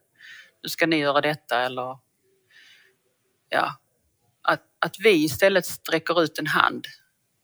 [0.62, 1.98] nu ska ni göra detta eller
[3.48, 3.74] ja,
[4.42, 6.86] att, att vi istället sträcker ut en hand.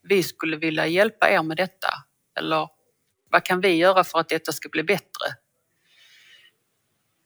[0.03, 1.88] Vi skulle vilja hjälpa er med detta
[2.38, 2.68] eller
[3.31, 5.27] vad kan vi göra för att detta ska bli bättre?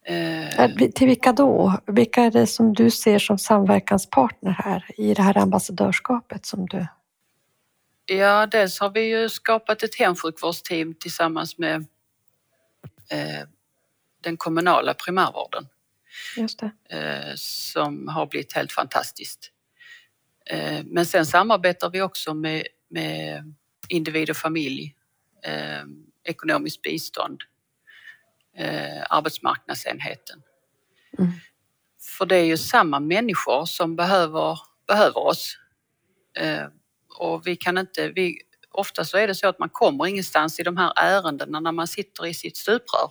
[0.04, 1.80] Eh, till vilka då?
[1.86, 6.86] Vilka är det som du ser som samverkanspartner här i det här ambassadörskapet som du...
[8.06, 11.76] Ja, dels har vi ju skapat ett hemsjukvårdsteam tillsammans med
[13.10, 13.46] eh,
[14.22, 15.68] den kommunala primärvården.
[16.36, 16.96] Just det.
[16.96, 19.50] Eh, som har blivit helt fantastiskt.
[20.46, 23.54] Eh, men sen samarbetar vi också med, med
[23.88, 24.96] individ och familj,
[25.44, 25.84] eh,
[26.24, 27.42] ekonomiskt bistånd
[28.56, 30.42] eh, arbetsmarknadsenheten.
[31.18, 31.30] Mm.
[32.18, 35.58] För det är ju samma människor som behöver, behöver oss.
[36.38, 36.66] Eh,
[37.18, 38.38] och vi kan inte, vi,
[38.70, 41.88] ofta så är det så att man kommer ingenstans i de här ärendena när man
[41.88, 43.10] sitter i sitt stuprör.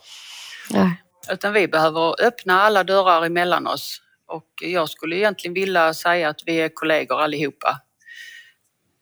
[0.70, 1.02] Nej.
[1.30, 4.02] Utan vi behöver öppna alla dörrar emellan oss.
[4.26, 7.80] Och jag skulle egentligen vilja säga att vi är kollegor allihopa.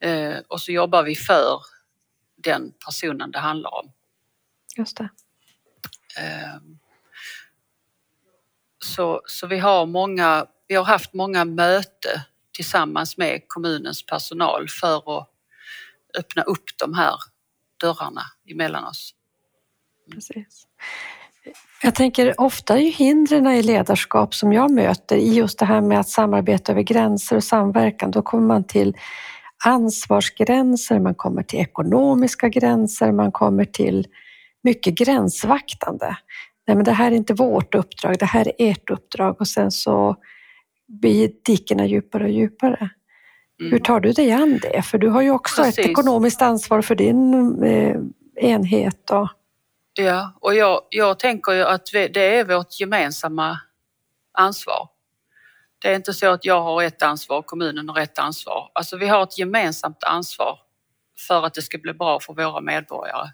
[0.01, 1.61] Eh, och så jobbar vi för
[2.35, 3.91] den personen det handlar om.
[4.77, 5.09] Just det.
[6.17, 6.77] Ehm,
[8.83, 12.19] så, så vi har många, vi har haft många möten
[12.51, 15.29] tillsammans med kommunens personal för att
[16.17, 17.15] öppna upp de här
[17.79, 18.21] dörrarna
[18.51, 19.13] emellan oss.
[20.07, 20.15] Mm.
[20.15, 20.67] Precis.
[21.83, 25.81] Jag tänker ofta är ju hindren i ledarskap som jag möter i just det här
[25.81, 28.97] med att samarbeta över gränser och samverkan, då kommer man till
[29.65, 34.07] ansvarsgränser, man kommer till ekonomiska gränser, man kommer till
[34.63, 36.17] mycket gränsvaktande.
[36.67, 39.71] Nej, men det här är inte vårt uppdrag, det här är ert uppdrag och sen
[39.71, 40.15] så
[40.87, 42.89] blir dikena djupare och djupare.
[43.59, 43.71] Mm.
[43.71, 44.81] Hur tar du dig an det?
[44.81, 45.79] För du har ju också Precis.
[45.79, 47.97] ett ekonomiskt ansvar för din eh,
[48.35, 49.09] enhet.
[49.11, 49.29] Och...
[49.93, 53.59] Ja, och jag, jag tänker ju att vi, det är vårt gemensamma
[54.33, 54.89] ansvar.
[55.81, 58.71] Det är inte så att jag har ett ansvar och kommunen har ett ansvar.
[58.73, 60.59] Alltså vi har ett gemensamt ansvar
[61.27, 63.27] för att det ska bli bra för våra medborgare.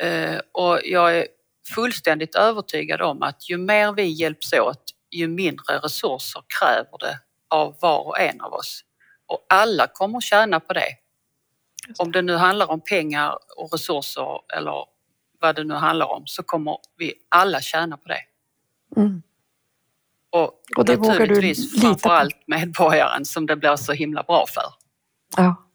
[0.00, 1.26] Eh, och jag är
[1.74, 7.76] fullständigt övertygad om att ju mer vi hjälps åt, ju mindre resurser kräver det av
[7.80, 8.84] var och en av oss.
[9.26, 10.96] Och alla kommer tjäna på det.
[11.98, 14.84] Om det nu handlar om pengar och resurser eller
[15.40, 18.20] vad det nu handlar om så kommer vi alla tjäna på det.
[18.96, 19.22] Mm.
[20.30, 24.62] Och, och det naturligtvis du framförallt medborgaren som det blir så himla bra för.
[25.36, 25.70] Ja.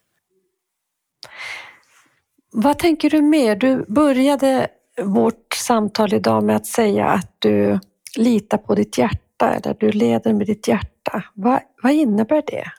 [2.57, 3.55] Vad tänker du mer?
[3.55, 4.67] Du började
[5.01, 7.79] vårt samtal idag med att säga att du
[8.15, 11.23] litar på ditt hjärta eller du leder med ditt hjärta.
[11.33, 12.71] Vad, vad innebär det?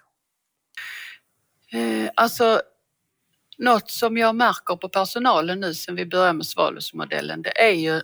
[1.79, 2.61] Eh, alltså,
[3.59, 8.01] något som jag märker på personalen nu sen vi började med Svalövsmodellen det är ju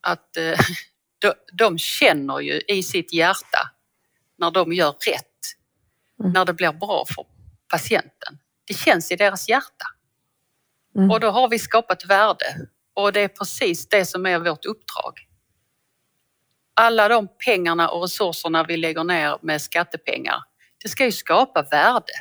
[0.00, 0.58] att eh,
[1.18, 3.70] de, de känner ju i sitt hjärta
[4.38, 5.24] när de gör rätt.
[6.20, 6.32] Mm.
[6.32, 7.24] När det blir bra för
[7.68, 8.38] patienten.
[8.64, 9.93] Det känns i deras hjärta.
[10.96, 11.10] Mm.
[11.10, 15.12] Och då har vi skapat värde och det är precis det som är vårt uppdrag.
[16.74, 20.42] Alla de pengarna och resurserna vi lägger ner med skattepengar,
[20.82, 22.12] det ska ju skapa värde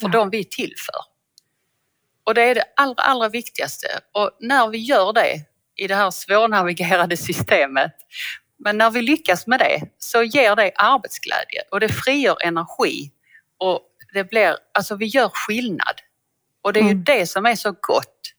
[0.00, 0.08] för ja.
[0.08, 1.10] de vi är till för.
[2.24, 3.86] Och det är det allra, allra viktigaste.
[4.12, 5.44] Och när vi gör det
[5.76, 7.92] i det här svårnavigerade systemet,
[8.58, 13.12] men när vi lyckas med det så ger det arbetsglädje och det frigör energi
[13.58, 13.80] och
[14.12, 16.00] det blir, alltså vi gör skillnad.
[16.62, 17.04] Och det är ju mm.
[17.04, 18.34] det som är så gott.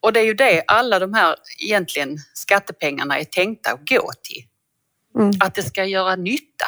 [0.00, 4.44] Och det är ju det alla de här egentligen skattepengarna är tänkta att gå till.
[5.14, 5.32] Mm.
[5.40, 6.66] Att det ska göra nytta,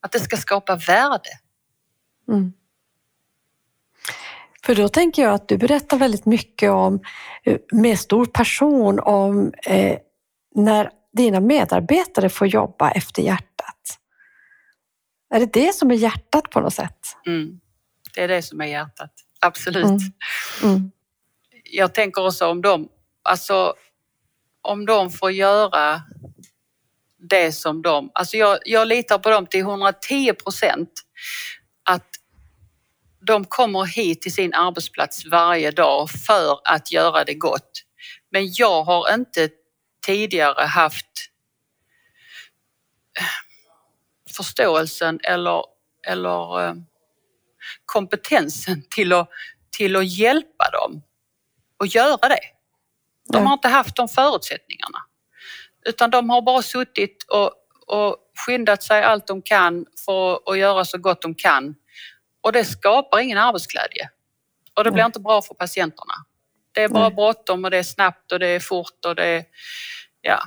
[0.00, 1.30] att det ska skapa värde.
[2.28, 2.52] Mm.
[4.62, 7.00] För då tänker jag att du berättar väldigt mycket om,
[7.44, 9.98] eh, med stor passion, om eh,
[10.54, 13.98] när dina medarbetare får jobba efter hjärtat.
[15.30, 16.98] Är det det som är hjärtat på något sätt?
[17.26, 17.60] Mm.
[18.18, 19.84] Det är det som är hjärtat, absolut.
[19.84, 20.00] Mm.
[20.62, 20.90] Mm.
[21.64, 22.88] Jag tänker också om de,
[23.22, 23.74] alltså
[24.62, 26.02] om de får göra
[27.18, 30.90] det som de, alltså jag, jag litar på dem till 110 procent
[31.82, 32.06] att
[33.26, 37.84] de kommer hit till sin arbetsplats varje dag för att göra det gott.
[38.30, 39.48] Men jag har inte
[40.06, 41.30] tidigare haft
[44.36, 45.62] förståelsen eller,
[46.06, 46.74] eller eh,
[47.84, 49.28] kompetensen till att,
[49.76, 51.02] till att hjälpa dem
[51.78, 52.40] att göra det.
[53.32, 54.98] De har inte haft de förutsättningarna.
[55.86, 57.52] Utan de har bara suttit och,
[57.86, 61.74] och skyndat sig allt de kan för att göra så gott de kan.
[62.40, 64.10] Och det skapar ingen arbetsglädje.
[64.74, 66.14] Och det blir inte bra för patienterna.
[66.72, 69.44] Det är bara bråttom och det är snabbt och det är fort och det är...
[70.20, 70.42] Ja.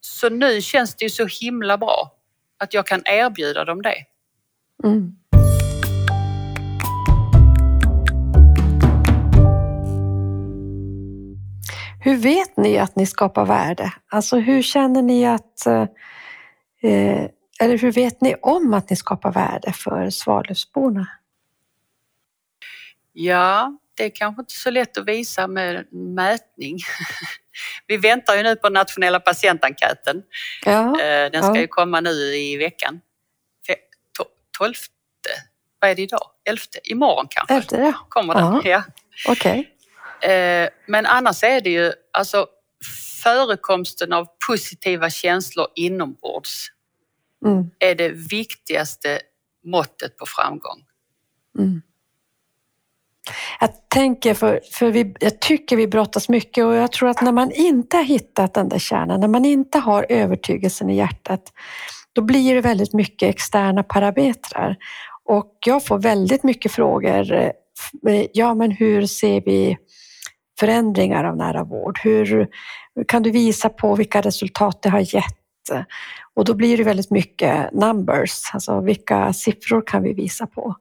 [0.00, 2.16] Så nu känns det ju så himla bra
[2.58, 4.04] att jag kan erbjuda dem det.
[4.84, 5.12] Mm.
[12.00, 13.92] Hur vet ni att ni skapar värde?
[14.08, 15.66] Alltså hur känner ni att...
[15.66, 17.26] Eh,
[17.60, 21.06] eller hur vet ni om att ni skapar värde för Svalövsborna?
[23.12, 26.78] Ja, det är kanske inte så lätt att visa med mätning.
[27.86, 30.22] Vi väntar ju nu på nationella patientenkäten.
[30.64, 31.60] Ja, eh, Den ska ja.
[31.60, 33.00] ju komma nu i veckan.
[34.58, 34.74] 12,
[35.80, 36.30] vad är det idag?
[36.48, 37.54] 11, imorgon kanske?
[37.54, 37.92] Elfte, ja.
[38.08, 38.60] Kommer den.
[38.64, 38.82] Ja.
[39.28, 39.64] Okay.
[40.30, 42.46] Eh, men annars är det ju alltså
[43.22, 46.66] förekomsten av positiva känslor inombords
[47.44, 47.70] mm.
[47.78, 49.20] är det viktigaste
[49.64, 50.84] måttet på framgång.
[51.58, 51.82] Mm.
[53.60, 57.32] Jag tänker, för, för vi, jag tycker vi brottas mycket och jag tror att när
[57.32, 61.52] man inte har hittat den där kärnan, när man inte har övertygelsen i hjärtat,
[62.14, 64.76] då blir det väldigt mycket externa parametrar.
[65.24, 67.32] Och jag får väldigt mycket frågor.
[67.32, 67.50] Eh,
[68.08, 69.76] eh, ja, men hur ser vi
[70.60, 71.98] förändringar av nära vård?
[72.02, 72.48] Hur
[73.08, 75.34] kan du visa på vilka resultat det har gett?
[76.34, 80.74] Och då blir det väldigt mycket numbers, alltså vilka siffror kan vi visa på?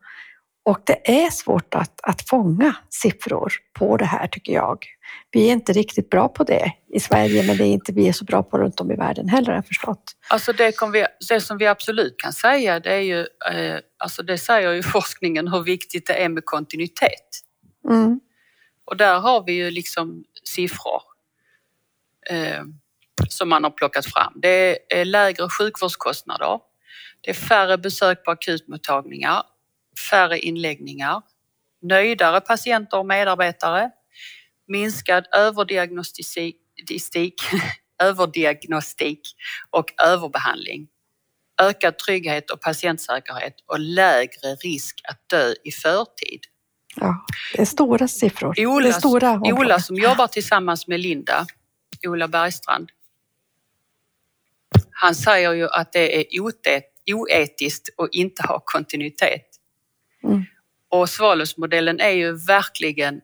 [0.65, 4.85] Och det är svårt att, att fånga siffror på det här tycker jag.
[5.31, 8.13] Vi är inte riktigt bra på det i Sverige men det är inte vi är
[8.13, 10.03] så bra på runt om i världen heller har jag förstått.
[10.27, 14.37] Alltså det, vi, det som vi absolut kan säga det är ju, eh, alltså det
[14.37, 17.29] säger ju forskningen hur viktigt det är med kontinuitet.
[17.89, 18.19] Mm.
[18.85, 21.01] Och där har vi ju liksom siffror
[22.29, 22.63] eh,
[23.29, 24.33] som man har plockat fram.
[24.35, 26.59] Det är lägre sjukvårdskostnader,
[27.21, 29.43] det är färre besök på akutmottagningar
[30.09, 31.21] färre inläggningar,
[31.81, 33.89] nöjdare patienter och medarbetare,
[34.67, 37.41] minskad överdiagnostik,
[38.03, 39.21] överdiagnostik
[39.69, 40.87] och överbehandling,
[41.61, 46.39] ökad trygghet och patientsäkerhet och lägre risk att dö i förtid.
[46.95, 47.25] Ja,
[47.55, 48.59] det är stora siffror.
[48.59, 51.45] Ola, är stora Ola som jobbar tillsammans med Linda,
[52.07, 52.89] Ola Bergstrand,
[55.03, 56.25] han säger ju att det är
[57.13, 59.52] oetiskt att inte ha kontinuitet.
[60.23, 60.43] Mm.
[60.89, 63.21] Och Svalövsmodellen är ju verkligen,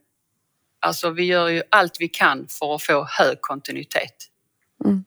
[0.80, 4.16] alltså vi gör ju allt vi kan för att få hög kontinuitet.
[4.86, 5.04] Mm.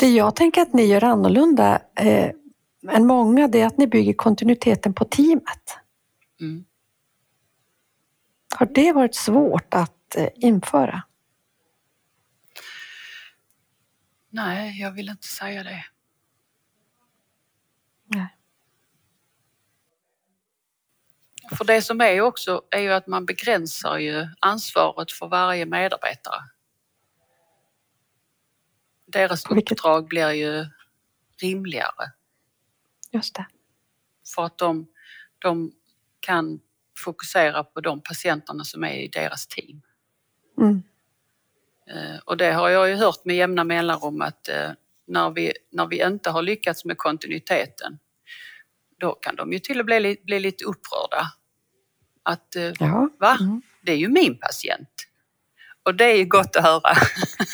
[0.00, 2.30] Det jag tänker att ni gör annorlunda eh,
[2.88, 5.78] än många, det är att ni bygger kontinuiteten på teamet.
[6.40, 6.64] Mm.
[8.54, 11.02] Har det varit svårt att eh, införa?
[14.30, 15.84] Nej, jag vill inte säga det.
[18.06, 18.36] Nej.
[21.56, 26.40] För det som är också är ju att man begränsar ju ansvaret för varje medarbetare.
[29.06, 30.66] Deras uppdrag blir ju
[31.42, 32.12] rimligare.
[33.10, 33.46] Just det.
[34.34, 34.86] För att de,
[35.38, 35.72] de
[36.20, 36.60] kan
[36.98, 39.82] fokusera på de patienterna som är i deras team.
[40.58, 40.82] Mm.
[41.86, 44.70] Eh, och det har jag ju hört med jämna mellanrum att eh,
[45.06, 47.98] när vi, när vi inte har lyckats med kontinuiteten
[49.00, 51.32] då kan de ju till och med bli, bli lite upprörda.
[52.22, 53.08] Att, eh, ja.
[53.20, 53.36] va?
[53.40, 53.62] Mm.
[53.82, 54.88] Det är ju min patient.
[55.82, 56.96] Och det är ju gott att höra.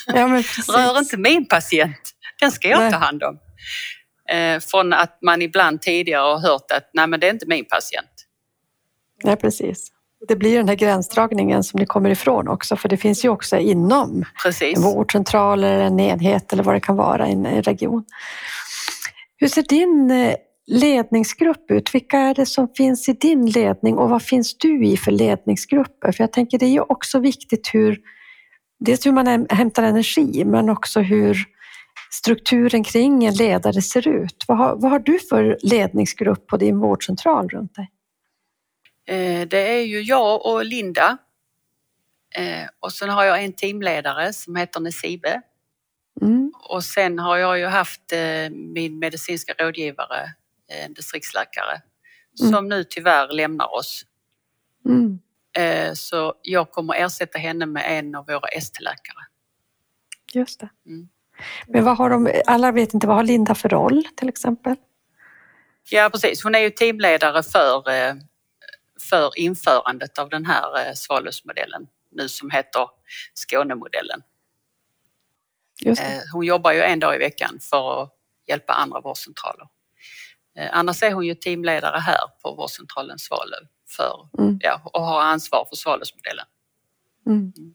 [0.06, 0.26] Ja,
[0.68, 2.92] Rör inte min patient, den ska jag Nej.
[2.92, 3.38] ta hand om.
[4.28, 7.64] Eh, från att man ibland tidigare har hört att nej men det är inte min
[7.64, 8.26] patient.
[9.24, 9.90] Nej precis.
[10.28, 13.56] Det blir den här gränsdragningen som ni kommer ifrån också för det finns ju också
[13.56, 14.76] inom Precis.
[14.76, 18.04] en vårdcentral eller en enhet eller vad det kan vara i en region.
[19.36, 20.34] Hur ser din eh,
[20.66, 21.94] ledningsgrupp ut?
[21.94, 26.12] Vilka är det som finns i din ledning och vad finns du i för ledningsgrupper?
[26.12, 28.00] För jag tänker det är ju också viktigt hur,
[28.80, 31.44] dels hur man hämtar energi men också hur
[32.10, 34.44] strukturen kring en ledare ser ut.
[34.48, 37.90] Vad har, vad har du för ledningsgrupp på din vårdcentral runt dig?
[39.06, 41.18] Eh, det är ju jag och Linda
[42.36, 45.40] eh, och sen har jag en teamledare som heter Nesibe.
[46.20, 46.52] Mm.
[46.68, 50.34] Och sen har jag ju haft eh, min medicinska rådgivare
[50.88, 51.82] distriktsläkare
[52.40, 52.52] mm.
[52.52, 54.04] som nu tyvärr lämnar oss.
[54.86, 55.18] Mm.
[55.56, 59.24] Eh, så jag kommer ersätta henne med en av våra ST-läkare.
[60.32, 60.68] Just det.
[60.86, 61.08] Mm.
[61.66, 64.76] Men vad har de, alla vet inte, vad har Linda för roll till exempel?
[65.90, 68.14] Ja precis, hon är ju teamledare för, eh,
[69.00, 72.88] för införandet av den här eh, Svalövsmodellen nu som heter
[73.34, 74.22] Skånemodellen.
[76.32, 78.14] Hon jobbar ju en dag i veckan för att
[78.46, 79.68] hjälpa andra vårdcentraler.
[80.58, 84.58] Eh, annars är hon ju teamledare här på vårdcentralen Svalöv för, mm.
[84.60, 86.46] ja, och har ansvar för Svalövsmodellen.
[87.26, 87.52] Mm.
[87.56, 87.74] mm.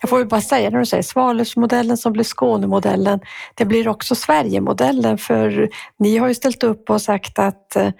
[0.00, 3.20] Jag får ju bara säga när du säger Svalövsmodellen som blir Skånemodellen,
[3.54, 7.90] det blir också Sverigemodellen för ni har ju ställt upp och sagt att eh,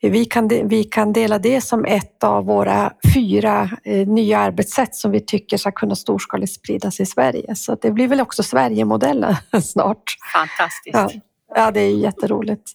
[0.00, 5.10] vi kan, vi kan dela det som ett av våra fyra eh, nya arbetssätt som
[5.10, 7.54] vi tycker ska kunna storskaligt spridas i Sverige.
[7.54, 10.02] Så det blir väl också Sverigemodellen snart.
[10.32, 10.94] Fantastiskt.
[10.94, 11.10] Ja.
[11.58, 12.70] Ja, det är jätteroligt.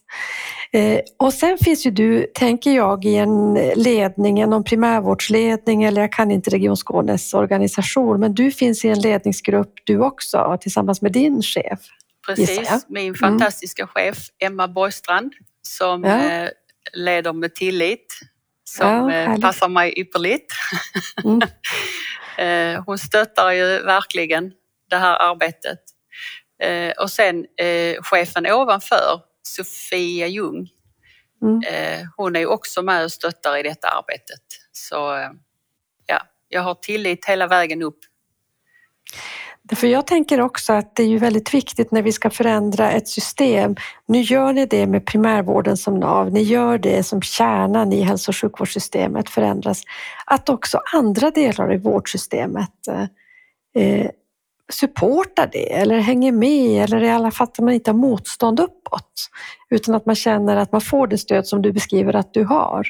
[0.72, 6.12] Eh, och sen finns ju du, tänker jag, i en ledning, någon primärvårdsledning eller jag
[6.12, 11.12] kan inte Region Skånes organisation, men du finns i en ledningsgrupp du också tillsammans med
[11.12, 11.80] din chef.
[12.26, 13.14] Precis, min mm.
[13.14, 13.88] fantastiska mm.
[13.88, 16.30] chef Emma Borgstrand som ja.
[16.30, 16.48] eh,
[16.92, 18.06] leder med tillit,
[18.64, 20.52] som ja, eh, passar mig ypperligt.
[21.24, 21.40] Mm.
[22.86, 24.52] hon stöttar ju verkligen
[24.90, 25.78] det här arbetet
[26.98, 30.68] och sen eh, chefen ovanför, Sofia Ljung,
[31.42, 31.60] Mm.
[31.62, 34.42] Eh, hon är också med och stöttar i detta arbetet.
[34.72, 35.30] Så eh,
[36.06, 37.98] ja, jag har tillit hela vägen upp.
[39.76, 43.08] För jag tänker också att det är ju väldigt viktigt när vi ska förändra ett
[43.08, 43.76] system.
[44.06, 48.30] Nu gör ni det med primärvården som nav, ni gör det som kärnan i hälso
[48.30, 49.82] och sjukvårdssystemet förändras.
[50.26, 52.88] Att också andra delar i vårdsystemet
[53.76, 54.10] eh,
[54.72, 59.30] supportar det eller hänger med eller i alla fall att man inte har motstånd uppåt
[59.70, 62.88] utan att man känner att man får det stöd som du beskriver att du har.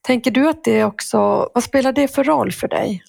[0.00, 3.02] Tänker du att det också, vad spelar det för roll för dig?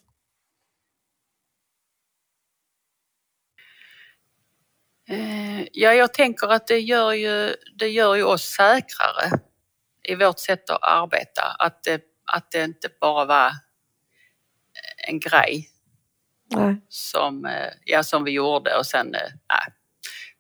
[5.10, 9.40] Eh, ja, jag tänker att det gör ju, det gör ju oss säkrare
[10.04, 11.42] i vårt sätt att arbeta.
[11.60, 12.02] Att det,
[12.34, 13.52] att det inte bara var
[15.08, 15.70] en grej
[16.50, 16.82] Nej.
[16.90, 19.74] Som, eh, ja, som vi gjorde och sen eh, nej,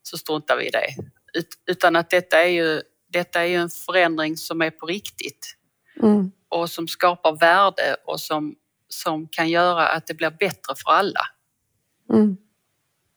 [0.03, 0.87] så struntar vi i det.
[1.33, 5.55] Ut, utan att detta är, ju, detta är ju en förändring som är på riktigt
[6.03, 6.31] mm.
[6.49, 8.55] och som skapar värde och som,
[8.87, 11.21] som kan göra att det blir bättre för alla.
[12.13, 12.37] Mm.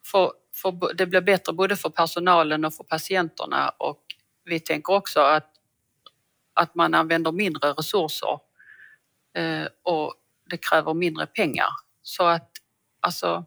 [0.07, 4.05] För, för det blir bättre både för personalen och för patienterna och
[4.45, 5.51] vi tänker också att,
[6.55, 8.38] att man använder mindre resurser
[9.34, 10.14] eh, och
[10.51, 11.68] det kräver mindre pengar.
[12.03, 12.49] Så att
[13.01, 13.44] alltså,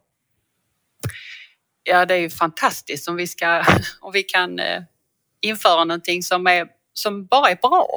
[1.84, 3.64] ja det är ju fantastiskt om vi, ska,
[4.02, 4.82] om vi kan eh,
[5.42, 7.88] införa någonting som, är, som bara är bra.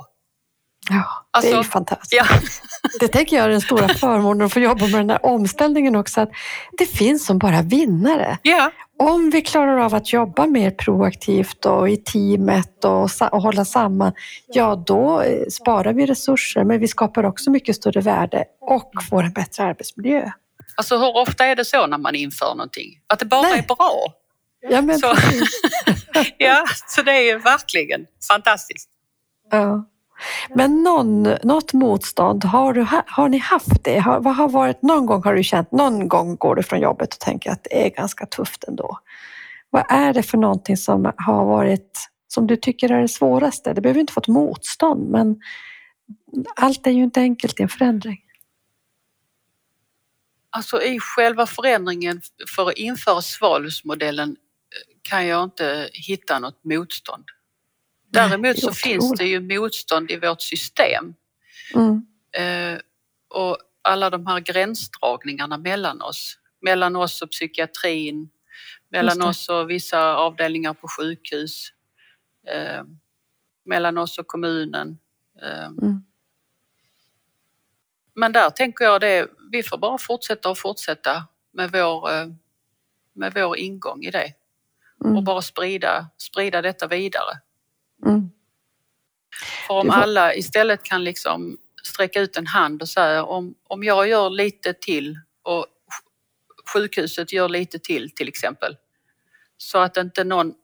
[0.90, 2.12] Ja, alltså, det är ju alltså, fantastiskt.
[2.12, 2.24] Ja.
[3.00, 6.20] Det tänker jag är den stora förmånen att få jobba med den här omställningen också,
[6.20, 6.30] att
[6.78, 8.38] det finns som bara vinnare.
[8.42, 8.70] Ja.
[8.98, 14.12] Om vi klarar av att jobba mer proaktivt och i teamet och, och hålla samman,
[14.46, 19.22] ja då eh, sparar vi resurser men vi skapar också mycket större värde och får
[19.22, 20.30] en bättre arbetsmiljö.
[20.74, 23.00] Alltså hur ofta är det så när man inför någonting?
[23.06, 23.58] Att det bara Nej.
[23.58, 24.14] är bra?
[24.60, 25.06] Ja, men så,
[26.38, 28.90] ja, så det är ju verkligen fantastiskt.
[29.50, 29.86] Ja.
[30.54, 33.98] Men någon, något motstånd, har, du, har ni haft det?
[33.98, 37.14] Har, vad har varit, någon gång har du känt, någon gång går du från jobbet
[37.14, 38.98] och tänker att det är ganska tufft ändå.
[39.70, 43.72] Vad är det för någonting som har varit, som du tycker är det svåraste?
[43.72, 45.36] Det behöver inte få ett motstånd, men
[46.56, 48.18] allt är ju inte enkelt i en förändring.
[50.56, 52.20] Alltså i själva förändringen
[52.56, 54.36] för att införa Svalövsmodellen eh,
[55.02, 57.24] kan jag inte hitta något motstånd.
[58.12, 61.14] Däremot så finns det ju motstånd i vårt system.
[61.74, 62.06] Mm.
[62.32, 62.80] Eh,
[63.34, 68.28] och alla de här gränsdragningarna mellan oss, mellan oss och psykiatrin,
[68.90, 71.72] mellan oss och vissa avdelningar på sjukhus,
[72.48, 72.82] eh,
[73.64, 74.98] mellan oss och kommunen.
[75.82, 76.02] Mm.
[78.16, 82.26] Men där tänker jag det, vi får bara fortsätta och fortsätta med vår, eh,
[83.12, 84.32] med vår ingång i det.
[85.04, 85.16] Mm.
[85.16, 87.38] Och bara sprida, sprida detta vidare.
[88.06, 88.30] Mm.
[89.66, 94.08] För om alla istället kan liksom sträcka ut en hand och säga om, om jag
[94.08, 95.66] gör lite till och
[96.72, 98.76] sjukhuset gör lite till till exempel.
[99.56, 100.54] Så att inte någon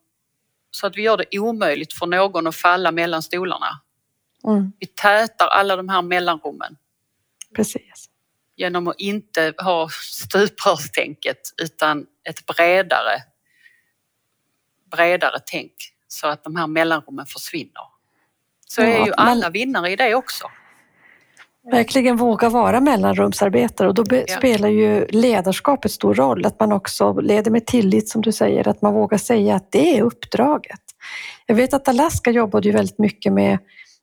[0.71, 3.81] så att vi gör det omöjligt för någon att falla mellan stolarna.
[4.45, 4.73] Mm.
[4.79, 6.77] Vi tätar alla de här mellanrummen.
[7.55, 8.09] Precis.
[8.57, 13.23] Genom att inte ha stuprörstänket utan ett bredare,
[14.91, 15.73] bredare tänk
[16.09, 17.93] så att de här mellanrummen försvinner.
[18.67, 20.51] Så ja, är ju alla vinnare i det också.
[21.71, 24.37] Verkligen våga vara mellanrumsarbetare och då ja.
[24.37, 26.47] spelar ju ledarskapet stor roll.
[26.47, 29.99] Att man också leder med tillit som du säger, att man vågar säga att det
[29.99, 30.81] är uppdraget.
[31.47, 33.59] Jag vet att Alaska jobbade ju väldigt mycket med,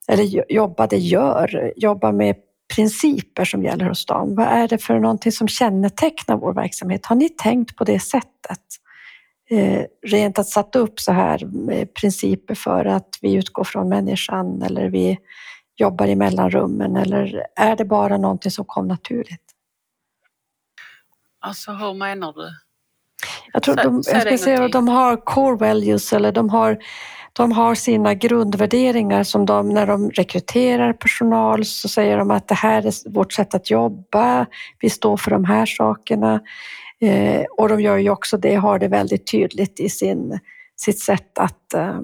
[0.08, 2.36] eller jobbade, gör, jobbar med
[2.76, 4.36] principer som gäller hos dem?
[4.36, 7.06] Vad är det för någonting som kännetecknar vår verksamhet?
[7.06, 8.60] Har ni tänkt på det sättet?
[9.50, 14.62] Eh, rent att sätta upp så här eh, principer för att vi utgår från människan
[14.62, 15.18] eller vi
[15.76, 19.44] jobbar i mellanrummen eller är det bara någonting som kom naturligt?
[21.40, 22.50] Alltså hur menar du?
[23.54, 26.78] Jag tror de, jag ska säga, de har core values eller de har
[27.34, 32.56] de har sina grundvärderingar som de, när de rekryterar personal så säger de att det
[32.56, 34.46] här är vårt sätt att jobba,
[34.80, 36.42] vi står för de här sakerna.
[37.02, 40.40] Eh, och de gör ju också det, har det väldigt tydligt i sin,
[40.76, 42.00] sitt sätt att eh,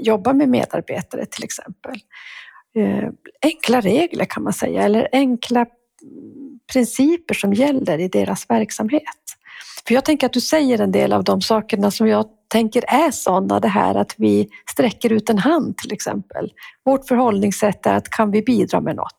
[0.00, 1.96] jobba med medarbetare till exempel.
[2.76, 3.08] Eh,
[3.42, 5.66] enkla regler kan man säga, eller enkla
[6.72, 9.02] principer som gäller i deras verksamhet.
[9.86, 13.10] För jag tänker att du säger en del av de sakerna som jag tänker är
[13.10, 16.52] sådana, det här att vi sträcker ut en hand till exempel.
[16.84, 19.12] Vårt förhållningssätt är att kan vi bidra med något?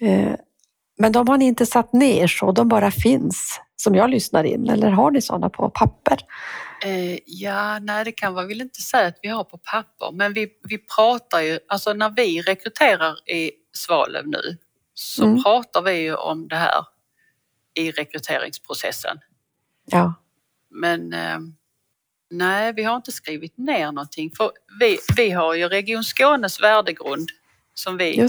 [0.00, 0.34] Eh,
[0.98, 4.68] men de har ni inte satt ner så, de bara finns som jag lyssnar in
[4.70, 6.18] eller har ni sådana på papper?
[6.84, 10.32] Eh, ja, nej det kan man väl inte säga att vi har på papper men
[10.32, 14.56] vi, vi pratar ju, alltså när vi rekryterar i Svalöv nu
[14.94, 15.42] så mm.
[15.42, 16.84] pratar vi ju om det här
[17.74, 19.18] i rekryteringsprocessen.
[19.84, 20.14] Ja.
[20.70, 21.38] Men eh,
[22.30, 24.50] nej, vi har inte skrivit ner någonting för
[24.80, 27.28] vi, vi har ju Region Skånes värdegrund
[27.74, 28.28] som vi,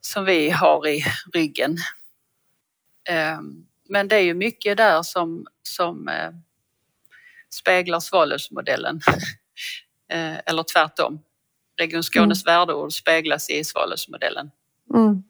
[0.00, 1.78] som vi har i ryggen.
[3.08, 3.40] Eh,
[3.88, 6.30] men det är ju mycket där som, som eh,
[7.50, 9.00] speglar Svalövsmodellen.
[10.46, 11.20] Eller tvärtom.
[11.76, 12.54] Region Skånes mm.
[12.54, 14.50] värdeord speglas i Svalövsmodellen.
[14.94, 15.22] Mm.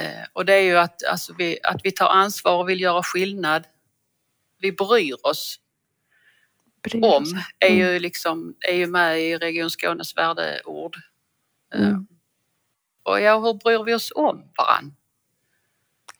[0.00, 3.02] Eh, och det är ju att, alltså vi, att vi tar ansvar och vill göra
[3.02, 3.64] skillnad.
[4.58, 5.60] Vi bryr oss
[6.82, 7.42] bryr om, mm.
[7.58, 10.96] är, ju liksom, är ju med i Region Skånes värdeord.
[11.74, 12.06] Mm.
[13.02, 14.96] Och ja, hur bryr vi oss om varann?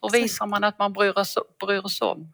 [0.01, 2.33] Hur visar man att man bryr oss, bryr oss om?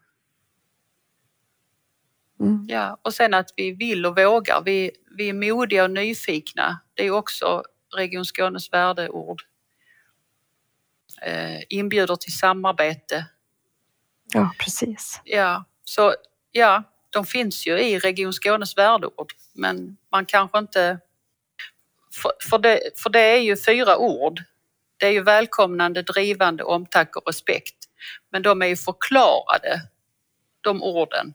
[2.40, 2.66] Mm.
[2.68, 4.62] Ja, och sen att vi vill och vågar.
[4.64, 6.80] Vi, vi är modiga och nyfikna.
[6.94, 7.62] Det är också
[7.96, 9.42] Region Skånes värdeord.
[11.22, 13.26] Eh, inbjuder till samarbete.
[14.32, 15.20] Ja, precis.
[15.24, 16.14] Ja, så
[16.52, 20.98] ja, de finns ju i Region Skånes värdeord men man kanske inte...
[22.12, 24.42] För, för, det, för det är ju fyra ord.
[24.96, 27.76] Det är ju välkomnande, drivande, omtanke och respekt.
[28.30, 29.80] Men de är ju förklarade,
[30.60, 31.34] de orden.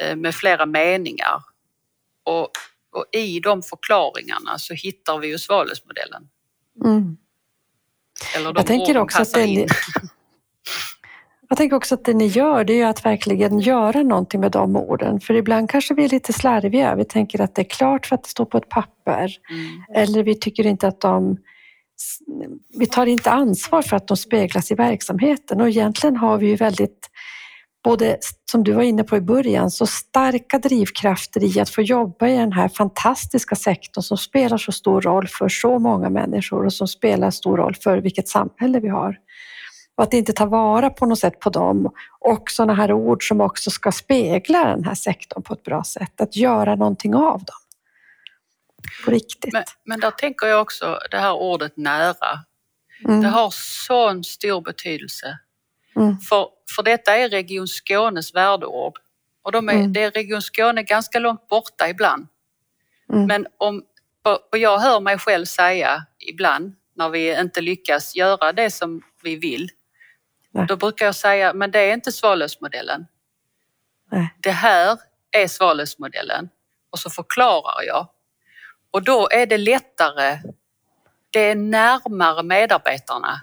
[0.00, 1.42] Eh, med flera meningar.
[2.22, 2.50] Och,
[2.90, 6.28] och, i de förklaringarna så hittar vi ju Svalövsmodellen.
[6.84, 7.16] Mm.
[8.36, 9.66] Eller de jag tänker också att det ni,
[11.48, 14.76] Jag tänker också att det ni gör, det är att verkligen göra någonting med de
[14.76, 15.20] orden.
[15.20, 16.94] För ibland kanske vi är lite slarviga.
[16.94, 19.36] Vi tänker att det är klart för att det står på ett papper.
[19.50, 19.84] Mm.
[19.94, 21.36] Eller vi tycker inte att de
[22.78, 26.56] vi tar inte ansvar för att de speglas i verksamheten och egentligen har vi ju
[26.56, 27.10] väldigt
[27.86, 28.18] både,
[28.50, 32.36] som du var inne på i början, så starka drivkrafter i att få jobba i
[32.36, 36.88] den här fantastiska sektorn som spelar så stor roll för så många människor och som
[36.88, 39.16] spelar stor roll för vilket samhälle vi har.
[39.96, 43.40] Och att inte ta vara på något sätt på dem och sådana här ord som
[43.40, 46.20] också ska spegla den här sektorn på ett bra sätt.
[46.20, 47.60] Att göra någonting av dem.
[49.04, 49.52] På riktigt.
[49.52, 52.44] Men, men där tänker jag också det här ordet nära.
[53.04, 53.20] Mm.
[53.20, 55.38] Det har sån stor betydelse
[55.96, 56.18] Mm.
[56.18, 58.98] För, för detta är Region Skånes värdeord.
[59.42, 59.92] Och de är, mm.
[59.92, 62.26] det är Region Skåne ganska långt borta ibland.
[63.12, 63.26] Mm.
[63.26, 63.84] Men om,
[64.52, 69.36] och jag hör mig själv säga ibland när vi inte lyckas göra det som vi
[69.36, 69.68] vill.
[70.50, 70.66] Nej.
[70.66, 73.06] Då brukar jag säga, men det är inte Svalövsmodellen.
[74.38, 74.98] Det här
[75.30, 76.48] är Svalövsmodellen.
[76.90, 78.08] Och så förklarar jag.
[78.90, 80.38] Och då är det lättare,
[81.30, 83.40] det är närmare medarbetarna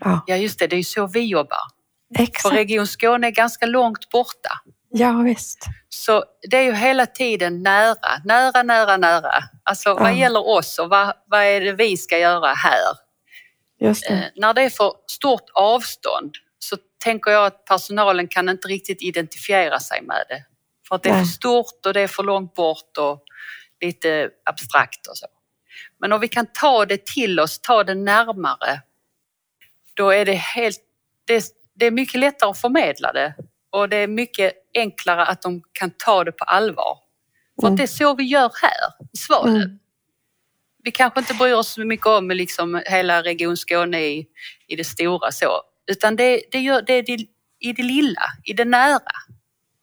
[0.00, 0.24] Ja.
[0.26, 1.79] ja, just det, det är ju så vi jobbar.
[2.18, 2.42] Exakt.
[2.42, 4.50] För Region Skåne är ganska långt borta.
[4.90, 5.64] Ja, visst.
[5.88, 9.34] Så det är ju hela tiden nära, nära, nära, nära.
[9.62, 9.94] Alltså ja.
[9.94, 12.96] vad gäller oss och vad, vad är det vi ska göra här?
[13.80, 14.14] Just det.
[14.14, 19.02] Eh, när det är för stort avstånd så tänker jag att personalen kan inte riktigt
[19.02, 20.44] identifiera sig med det.
[20.88, 21.24] För att det är Nej.
[21.24, 23.24] för stort och det är för långt bort och
[23.80, 25.26] lite abstrakt och så.
[26.00, 28.80] Men om vi kan ta det till oss, ta det närmare
[30.00, 30.80] då är det helt,
[31.24, 31.44] det,
[31.74, 33.34] det är mycket lättare att förmedla det
[33.70, 36.98] och det är mycket enklare att de kan ta det på allvar.
[37.60, 37.76] För mm.
[37.76, 39.56] det är så vi gör här i Svalöv.
[39.56, 39.78] Mm.
[40.82, 44.26] Vi kanske inte bryr oss så mycket om liksom hela Region Skåne i,
[44.66, 47.26] i det stora så, utan det, det, gör, det är det,
[47.60, 49.00] i det lilla, i det nära.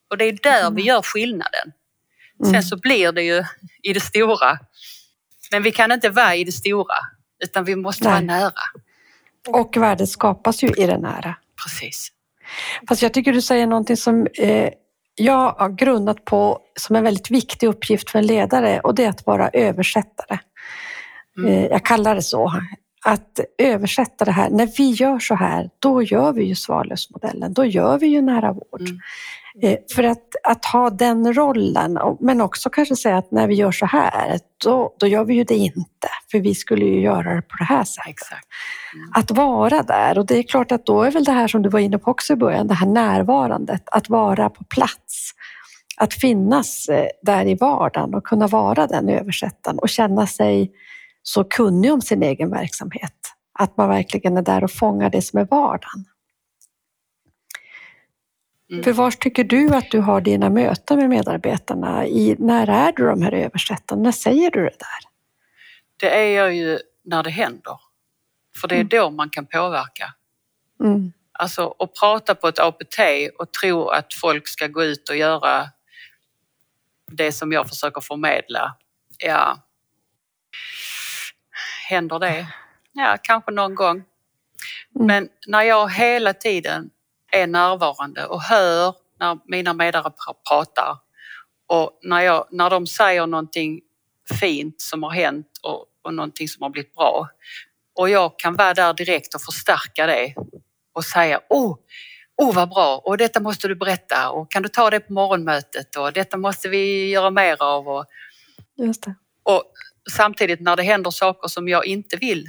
[0.10, 0.76] Och det är där mm.
[0.76, 1.72] vi gör skillnaden.
[2.44, 2.62] Sen mm.
[2.62, 3.44] så blir det ju
[3.84, 4.60] i det stora.
[5.52, 6.96] Men vi kan inte vara i det stora,
[7.44, 8.14] utan vi måste Nej.
[8.14, 8.62] vara nära.
[9.48, 11.36] Och värdet skapas ju i det nära.
[11.64, 12.12] Precis.
[12.90, 14.70] Fast jag tycker du säger någonting som eh,
[15.16, 19.10] jag har grundat på som en väldigt viktig uppgift för en ledare och det är
[19.10, 20.40] att vara översättare.
[21.38, 21.54] Mm.
[21.54, 22.54] Eh, jag kallar det så.
[23.06, 24.50] Att översätta det här.
[24.50, 27.54] När vi gör så här, då gör vi ju Svalövsmodellen.
[27.54, 28.82] Då gör vi ju nära vård.
[28.82, 29.00] Mm.
[29.62, 33.72] Eh, för att, att ha den rollen, men också kanske säga att när vi gör
[33.72, 36.08] så här, då, då gör vi ju det inte.
[36.32, 38.10] För vi skulle ju göra det på det här sättet.
[38.10, 38.48] Exakt.
[38.94, 39.12] Mm.
[39.14, 41.70] Att vara där och det är klart att då är väl det här som du
[41.70, 45.32] var inne på också i början, det här närvarandet, att vara på plats.
[45.98, 50.72] Att finnas eh, där i vardagen och kunna vara den översättaren och känna sig
[51.24, 53.14] så kunnig om sin egen verksamhet.
[53.60, 56.06] Att man verkligen är där och fångar det som är vardagen.
[58.72, 58.84] Mm.
[58.84, 62.06] För var tycker du att du har dina möten med medarbetarna?
[62.08, 64.02] I, när är du de här översättarna?
[64.02, 65.10] När säger du det där?
[65.98, 67.80] Det är jag ju när det händer.
[68.62, 68.88] För det är mm.
[68.88, 70.14] då man kan påverka.
[70.84, 71.14] Mm.
[71.32, 73.00] Alltså att prata på ett APT
[73.40, 75.70] och tro att folk ska gå ut och göra
[77.12, 78.76] det som jag försöker förmedla.
[79.18, 79.58] Ja,
[81.90, 82.48] händer det?
[82.92, 83.96] Ja, kanske någon gång.
[83.96, 85.08] Mm.
[85.08, 86.90] Men när jag hela tiden
[87.42, 90.98] är närvarande och hör när mina medarbetare pratar.
[91.68, 93.82] Och när, jag, när de säger någonting
[94.40, 97.30] fint som har hänt och, och någonting som har blivit bra.
[97.96, 100.34] Och jag kan vara där direkt och förstärka det
[100.94, 101.76] och säga oh,
[102.38, 102.98] oh vad bra.
[102.98, 104.30] Och detta måste du berätta.
[104.30, 105.96] Och kan du ta det på morgonmötet?
[105.96, 107.88] Och detta måste vi göra mer av.
[107.88, 108.06] Och,
[108.78, 109.16] Just det.
[109.44, 109.64] och
[110.12, 112.48] samtidigt när det händer saker som jag inte vill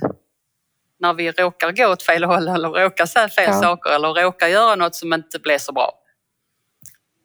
[0.98, 3.60] när vi råkar gå åt fel håll eller råkar säga fel ja.
[3.60, 5.92] saker eller råkar göra något som inte blir så bra.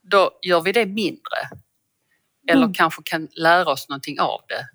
[0.03, 1.37] Då gör vi det mindre.
[2.47, 2.73] Eller mm.
[2.73, 4.67] kanske kan lära oss någonting av det.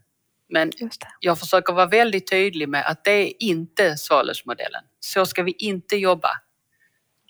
[0.49, 0.91] Men det.
[1.21, 4.83] jag försöker vara väldigt tydlig med att det är inte Svalövsmodellen.
[5.01, 6.31] Så ska vi inte jobba.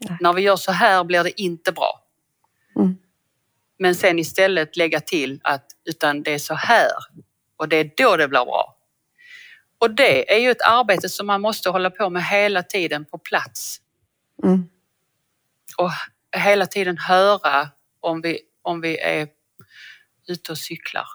[0.00, 0.18] Nej.
[0.20, 2.04] När vi gör så här blir det inte bra.
[2.76, 2.96] Mm.
[3.78, 6.90] Men sen istället lägga till att utan det är så här
[7.56, 8.77] och det är då det blir bra.
[9.78, 13.18] Och det är ju ett arbete som man måste hålla på med hela tiden på
[13.18, 13.80] plats.
[14.44, 14.68] Mm.
[15.76, 15.90] Och
[16.36, 17.68] hela tiden höra
[18.00, 19.28] om vi, om vi är
[20.28, 21.06] ute och cyklar.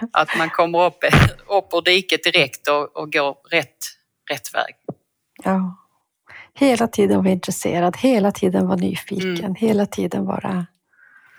[0.12, 1.04] att man kommer upp,
[1.48, 3.76] upp ur diket direkt och, och går rätt,
[4.30, 4.74] rätt väg.
[5.44, 5.76] Ja.
[6.54, 9.54] Hela tiden vara intresserad, hela tiden vara nyfiken, mm.
[9.54, 10.66] hela tiden vara...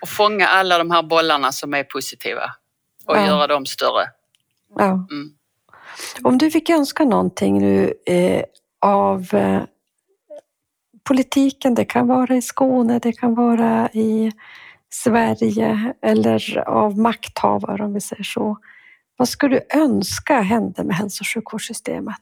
[0.02, 2.56] Och fånga alla de här bollarna som är positiva
[3.06, 3.26] och ja.
[3.26, 4.08] göra dem större.
[4.76, 5.08] Ja.
[5.12, 5.32] Mm.
[6.24, 8.44] Om du fick önska någonting nu eh,
[8.82, 9.64] av eh,
[11.04, 14.32] politiken, det kan vara i Skåne, det kan vara i
[14.90, 18.58] Sverige eller av makthavare om vi säger så.
[19.18, 22.22] Vad skulle du önska hände med hälso och sjukvårdssystemet?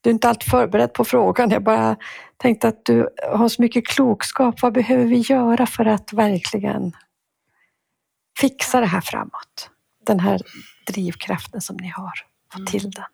[0.00, 1.50] Du är inte alltid förberedd på frågan.
[1.50, 1.96] Jag bara
[2.36, 4.62] tänkte att du har så mycket klokskap.
[4.62, 6.92] Vad behöver vi göra för att verkligen
[8.38, 9.70] fixa det här framåt?
[10.06, 10.40] Den här
[10.86, 12.12] drivkraften som ni har.
[12.52, 12.90] Få till mm.
[12.90, 13.06] det.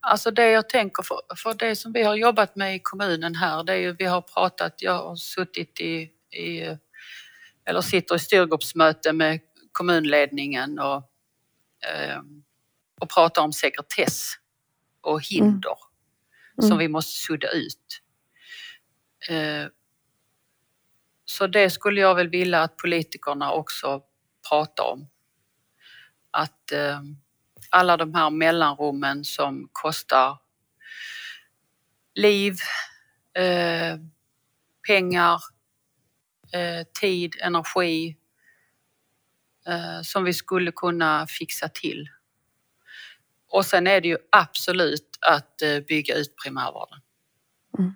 [0.00, 3.64] Alltså det jag tänker för, för det som vi har jobbat med i kommunen här,
[3.64, 6.76] det är ju vi har pratat, jag har suttit i, i
[7.64, 9.40] eller sitter i styrgruppsmöte med
[9.72, 10.96] kommunledningen och,
[11.86, 12.20] eh,
[13.00, 14.32] och pratar om sekretess
[15.00, 15.76] och hinder
[16.58, 16.70] mm.
[16.70, 18.02] som vi måste sudda ut.
[19.28, 19.66] Eh,
[21.24, 24.02] så det skulle jag väl vilja att politikerna också
[24.50, 25.08] prata om.
[26.30, 27.00] Att eh,
[27.70, 30.38] alla de här mellanrummen som kostar
[32.14, 32.54] liv,
[33.34, 33.96] eh,
[34.88, 35.40] pengar,
[36.52, 38.16] eh, tid, energi
[39.66, 42.08] eh, som vi skulle kunna fixa till.
[43.48, 47.00] Och sen är det ju absolut att eh, bygga ut primärvården.
[47.78, 47.94] Mm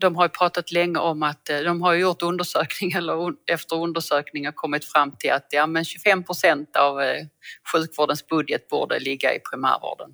[0.00, 4.52] de har ju pratat länge om att eh, de har gjort undersökningar eller efter undersökningar
[4.52, 7.26] kommit fram till att ja, men 25 procent av eh,
[7.72, 10.10] sjukvårdens budget borde ligga i primärvården.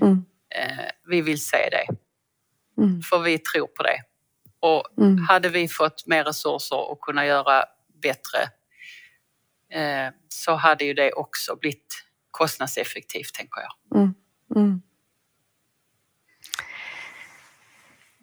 [0.00, 0.24] Mm.
[0.54, 1.86] Eh, vi vill se det,
[2.82, 3.02] mm.
[3.02, 4.02] för vi tror på det.
[4.60, 5.18] Och mm.
[5.28, 7.64] hade vi fått mer resurser och kunna göra
[8.02, 8.48] bättre
[10.28, 14.00] så hade ju det också blivit kostnadseffektivt, tänker jag.
[14.00, 14.14] Mm.
[14.56, 14.82] Mm.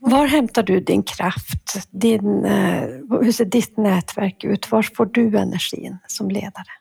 [0.04, 1.90] Var hämtar du din kraft?
[1.90, 2.90] Din, eh,
[3.22, 4.72] hur ser ditt nätverk ut?
[4.72, 6.72] Var får du energin som ledare?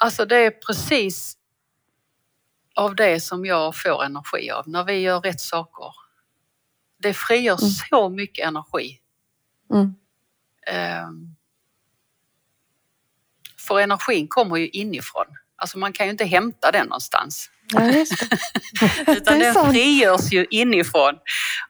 [0.00, 1.36] Alltså det är precis
[2.74, 5.92] av det som jag får energi av när vi gör rätt saker.
[6.98, 7.70] Det frigör mm.
[7.70, 9.00] så mycket energi.
[9.72, 9.94] Mm.
[11.06, 11.36] Um,
[13.58, 15.26] för energin kommer ju inifrån.
[15.56, 17.50] Alltså man kan ju inte hämta den någonstans.
[17.72, 17.80] Ja,
[19.06, 19.72] Utan den sant.
[19.72, 21.14] frigörs ju inifrån.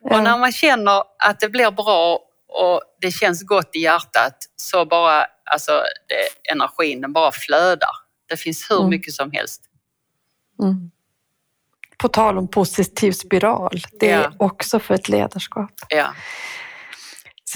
[0.00, 0.16] Ja.
[0.16, 4.84] Och när man känner att det blir bra och det känns gott i hjärtat så
[4.84, 5.72] bara, alltså
[6.08, 7.90] det, energin den bara flödar.
[8.28, 8.90] Det finns hur mm.
[8.90, 9.62] mycket som helst.
[10.62, 10.90] Mm.
[11.98, 14.18] På tal om positiv spiral, det ja.
[14.18, 15.70] är också för ett ledarskap.
[15.88, 16.14] Ja.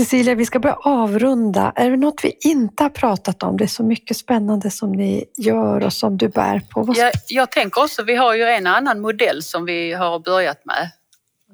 [0.00, 1.72] Cecilia, vi ska börja avrunda.
[1.76, 3.56] Är det något vi inte har pratat om?
[3.56, 6.92] Det är så mycket spännande som ni gör och som du bär på.
[6.96, 10.90] Jag, jag tänker också, vi har ju en annan modell som vi har börjat med.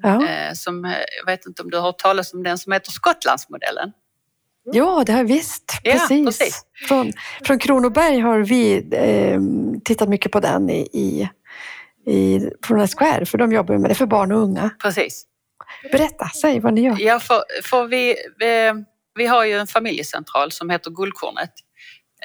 [0.03, 0.27] Ja.
[0.27, 2.91] Eh, som, eh, jag vet inte om du har hört talas om den som heter
[2.91, 3.91] Skottlandsmodellen?
[4.63, 5.79] Ja, det har jag visst.
[5.83, 6.11] Precis.
[6.11, 6.65] Ja, precis.
[6.87, 9.39] Från, från Kronoberg har vi eh,
[9.83, 11.29] tittat mycket på den i, i,
[12.13, 14.69] i, från SKR, för de jobbar med det för barn och unga.
[14.81, 15.25] Precis.
[15.91, 16.95] Berätta, säg vad ni gör.
[16.99, 18.83] Ja, för, för vi, vi,
[19.15, 21.53] vi har ju en familjecentral som heter Guldkornet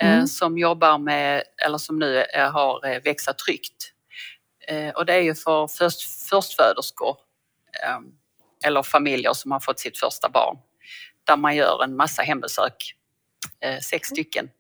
[0.01, 0.27] eh, mm.
[0.27, 3.93] som jobbar med, eller som nu har eh, växa tryggt
[4.69, 7.17] Eh, och det är ju för först, förstföderskor
[7.83, 7.99] eh,
[8.65, 10.59] eller familjer som har fått sitt första barn
[11.25, 12.95] där man gör en massa hembesök,
[13.61, 14.15] eh, sex mm.
[14.15, 14.51] stycken.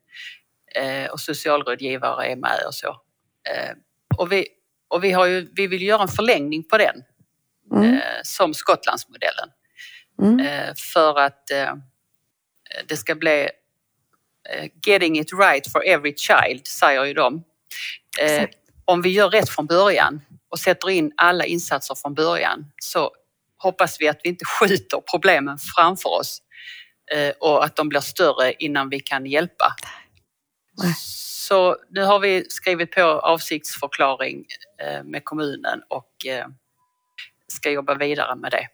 [0.74, 2.88] Eh, och socialrådgivare är med och så.
[3.50, 3.76] Eh,
[4.16, 4.46] och vi,
[4.88, 7.04] och vi, har ju, vi vill göra en förlängning på den
[7.76, 8.00] mm.
[8.22, 9.48] som Skottlandsmodellen.
[10.22, 10.74] Mm.
[10.94, 11.46] för att
[12.88, 13.48] det ska bli
[14.86, 17.44] getting it right for every child, säger ju de.
[18.20, 18.54] Exakt.
[18.84, 23.10] Om vi gör rätt från början och sätter in alla insatser från början så
[23.58, 26.42] hoppas vi att vi inte skjuter problemen framför oss
[27.12, 29.74] Eh, och att de blir större innan vi kan hjälpa.
[30.82, 30.94] Nej.
[30.98, 34.44] Så nu har vi skrivit på avsiktsförklaring
[34.82, 36.46] eh, med kommunen och eh,
[37.52, 38.68] ska jobba vidare med det.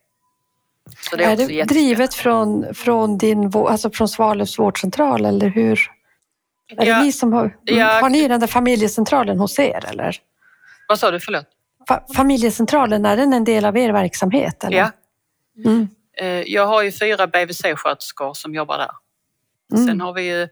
[1.11, 5.81] Så det är, är det drivet från, från, din, alltså från Svalövs vårdcentral eller hur?
[6.77, 10.17] Är ja, det ni som har, ja, har ni den där familjecentralen hos er eller?
[10.89, 11.47] Vad sa du, förlåt?
[11.89, 14.65] Fa familjecentralen, är den en del av er verksamhet?
[14.65, 14.79] Eller?
[14.79, 14.91] Ja.
[15.65, 15.89] Mm.
[16.17, 18.91] Eh, jag har ju fyra BVC-sköterskor som jobbar där.
[19.73, 19.87] Mm.
[19.87, 20.49] Sen har vi ju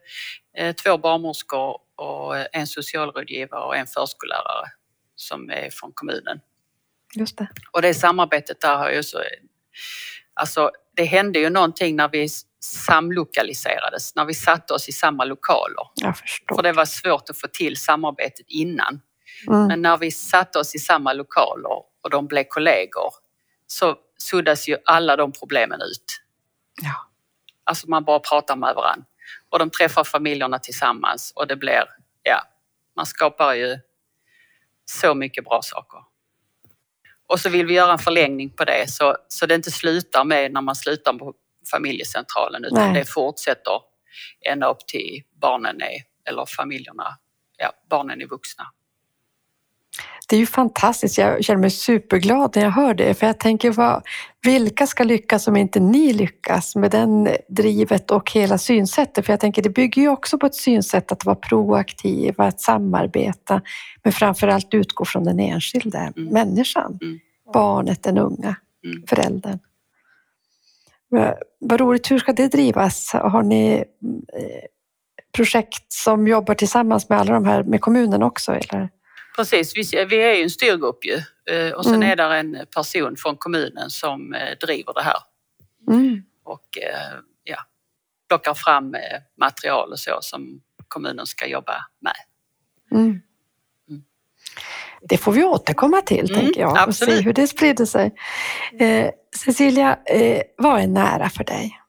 [0.56, 4.68] eh, två barnmorskor och eh, en socialrådgivare och en förskollärare
[5.14, 6.40] som är från kommunen.
[7.14, 7.48] Just det.
[7.72, 9.22] Och det samarbetet där har ju så...
[10.34, 12.28] Alltså det hände ju någonting när vi
[12.60, 15.86] samlokaliserades, när vi satte oss i samma lokaler.
[15.94, 16.56] Jag förstår.
[16.56, 19.00] För det var svårt att få till samarbetet innan.
[19.48, 19.66] Mm.
[19.66, 21.70] Men när vi satte oss i samma lokaler
[22.02, 23.10] och de blev kollegor
[23.66, 26.22] så suddas ju alla de problemen ut.
[26.82, 27.10] Ja.
[27.64, 29.06] Alltså man bara pratar med varandra.
[29.50, 31.84] Och de träffar familjerna tillsammans och det blir,
[32.22, 32.42] ja,
[32.96, 33.78] man skapar ju
[34.84, 36.00] så mycket bra saker.
[37.28, 40.52] Och så vill vi göra en förlängning på det så, så det inte slutar med
[40.52, 41.34] när man slutar på
[41.70, 43.00] familjecentralen utan Nej.
[43.00, 43.80] det fortsätter
[44.50, 47.08] ända upp till barnen är, eller familjerna,
[47.58, 48.64] ja, barnen är vuxna.
[50.28, 51.18] Det är ju fantastiskt.
[51.18, 54.02] Jag känner mig superglad när jag hör det, för jag tänker vad,
[54.42, 59.26] vilka ska lyckas om inte ni lyckas med den drivet och hela synsättet?
[59.26, 63.62] För jag tänker det bygger ju också på ett synsätt att vara proaktiva, att samarbeta,
[64.02, 66.24] men framför allt utgå från den enskilda mm.
[66.24, 67.18] människan, mm.
[67.52, 69.06] barnet, den unga, mm.
[69.08, 69.58] föräldern.
[71.58, 73.12] Vad roligt, hur ska det drivas?
[73.12, 74.64] Har ni eh,
[75.36, 78.52] projekt som jobbar tillsammans med alla de här, med kommunen också?
[78.52, 78.88] Eller?
[79.36, 81.22] Precis, vi, är ju en styrgrupp ju
[81.54, 82.10] eh, och sen mm.
[82.10, 85.18] är det en person från kommunen som eh, driver det här.
[85.90, 86.22] Mm.
[86.44, 87.58] Och eh, ja,
[88.28, 88.96] plockar fram
[89.40, 92.16] material och så som kommunen ska jobba med.
[92.92, 93.20] Mm.
[93.88, 94.02] mm.
[95.02, 97.12] Det får vi återkomma till, mm, tänker jag, absolut.
[97.12, 98.14] och se hur det sprider sig.
[98.78, 101.80] Eh, Cecilia, eh, vad är nära för dig?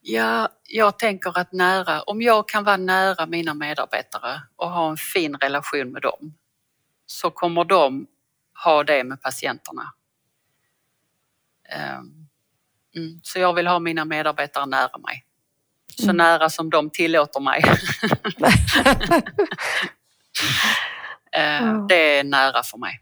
[0.00, 4.96] Ja, jag tänker att nära, om jag kan vara nära mina medarbetare och ha en
[4.96, 6.34] fin relation med dem
[7.06, 8.06] så kommer de
[8.64, 9.92] ha det med patienterna.
[11.68, 12.28] Ehm,
[12.96, 15.24] mm, så jag vill ha mina medarbetare nära mig.
[15.96, 16.16] Så mm.
[16.16, 17.62] nära som de tillåter mig.
[21.32, 23.00] Ehm, det är nära för mig.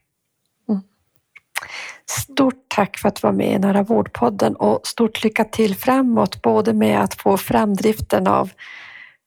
[2.11, 6.42] Stort tack för att du var med i Nära vårdpodden och stort lycka till framåt,
[6.42, 8.50] både med att få framdriften av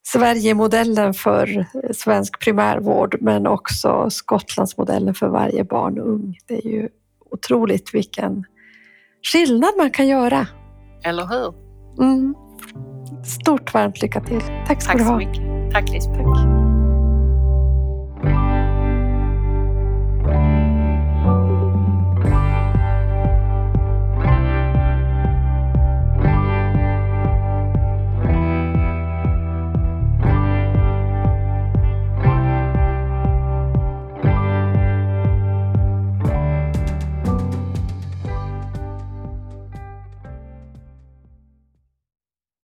[0.03, 6.37] Sverigemodellen för svensk primärvård, men också Skottlandsmodellen för varje barn och ung.
[6.47, 6.89] Det är ju
[7.31, 8.43] otroligt vilken
[9.31, 10.47] skillnad man kan göra.
[11.03, 11.53] Eller hur?
[12.05, 12.35] Mm.
[13.25, 14.41] Stort varmt lycka till.
[14.67, 15.19] Tack ska Tack du ha.
[15.19, 15.73] Tack så mycket.
[15.73, 16.60] Tack Lisbeth.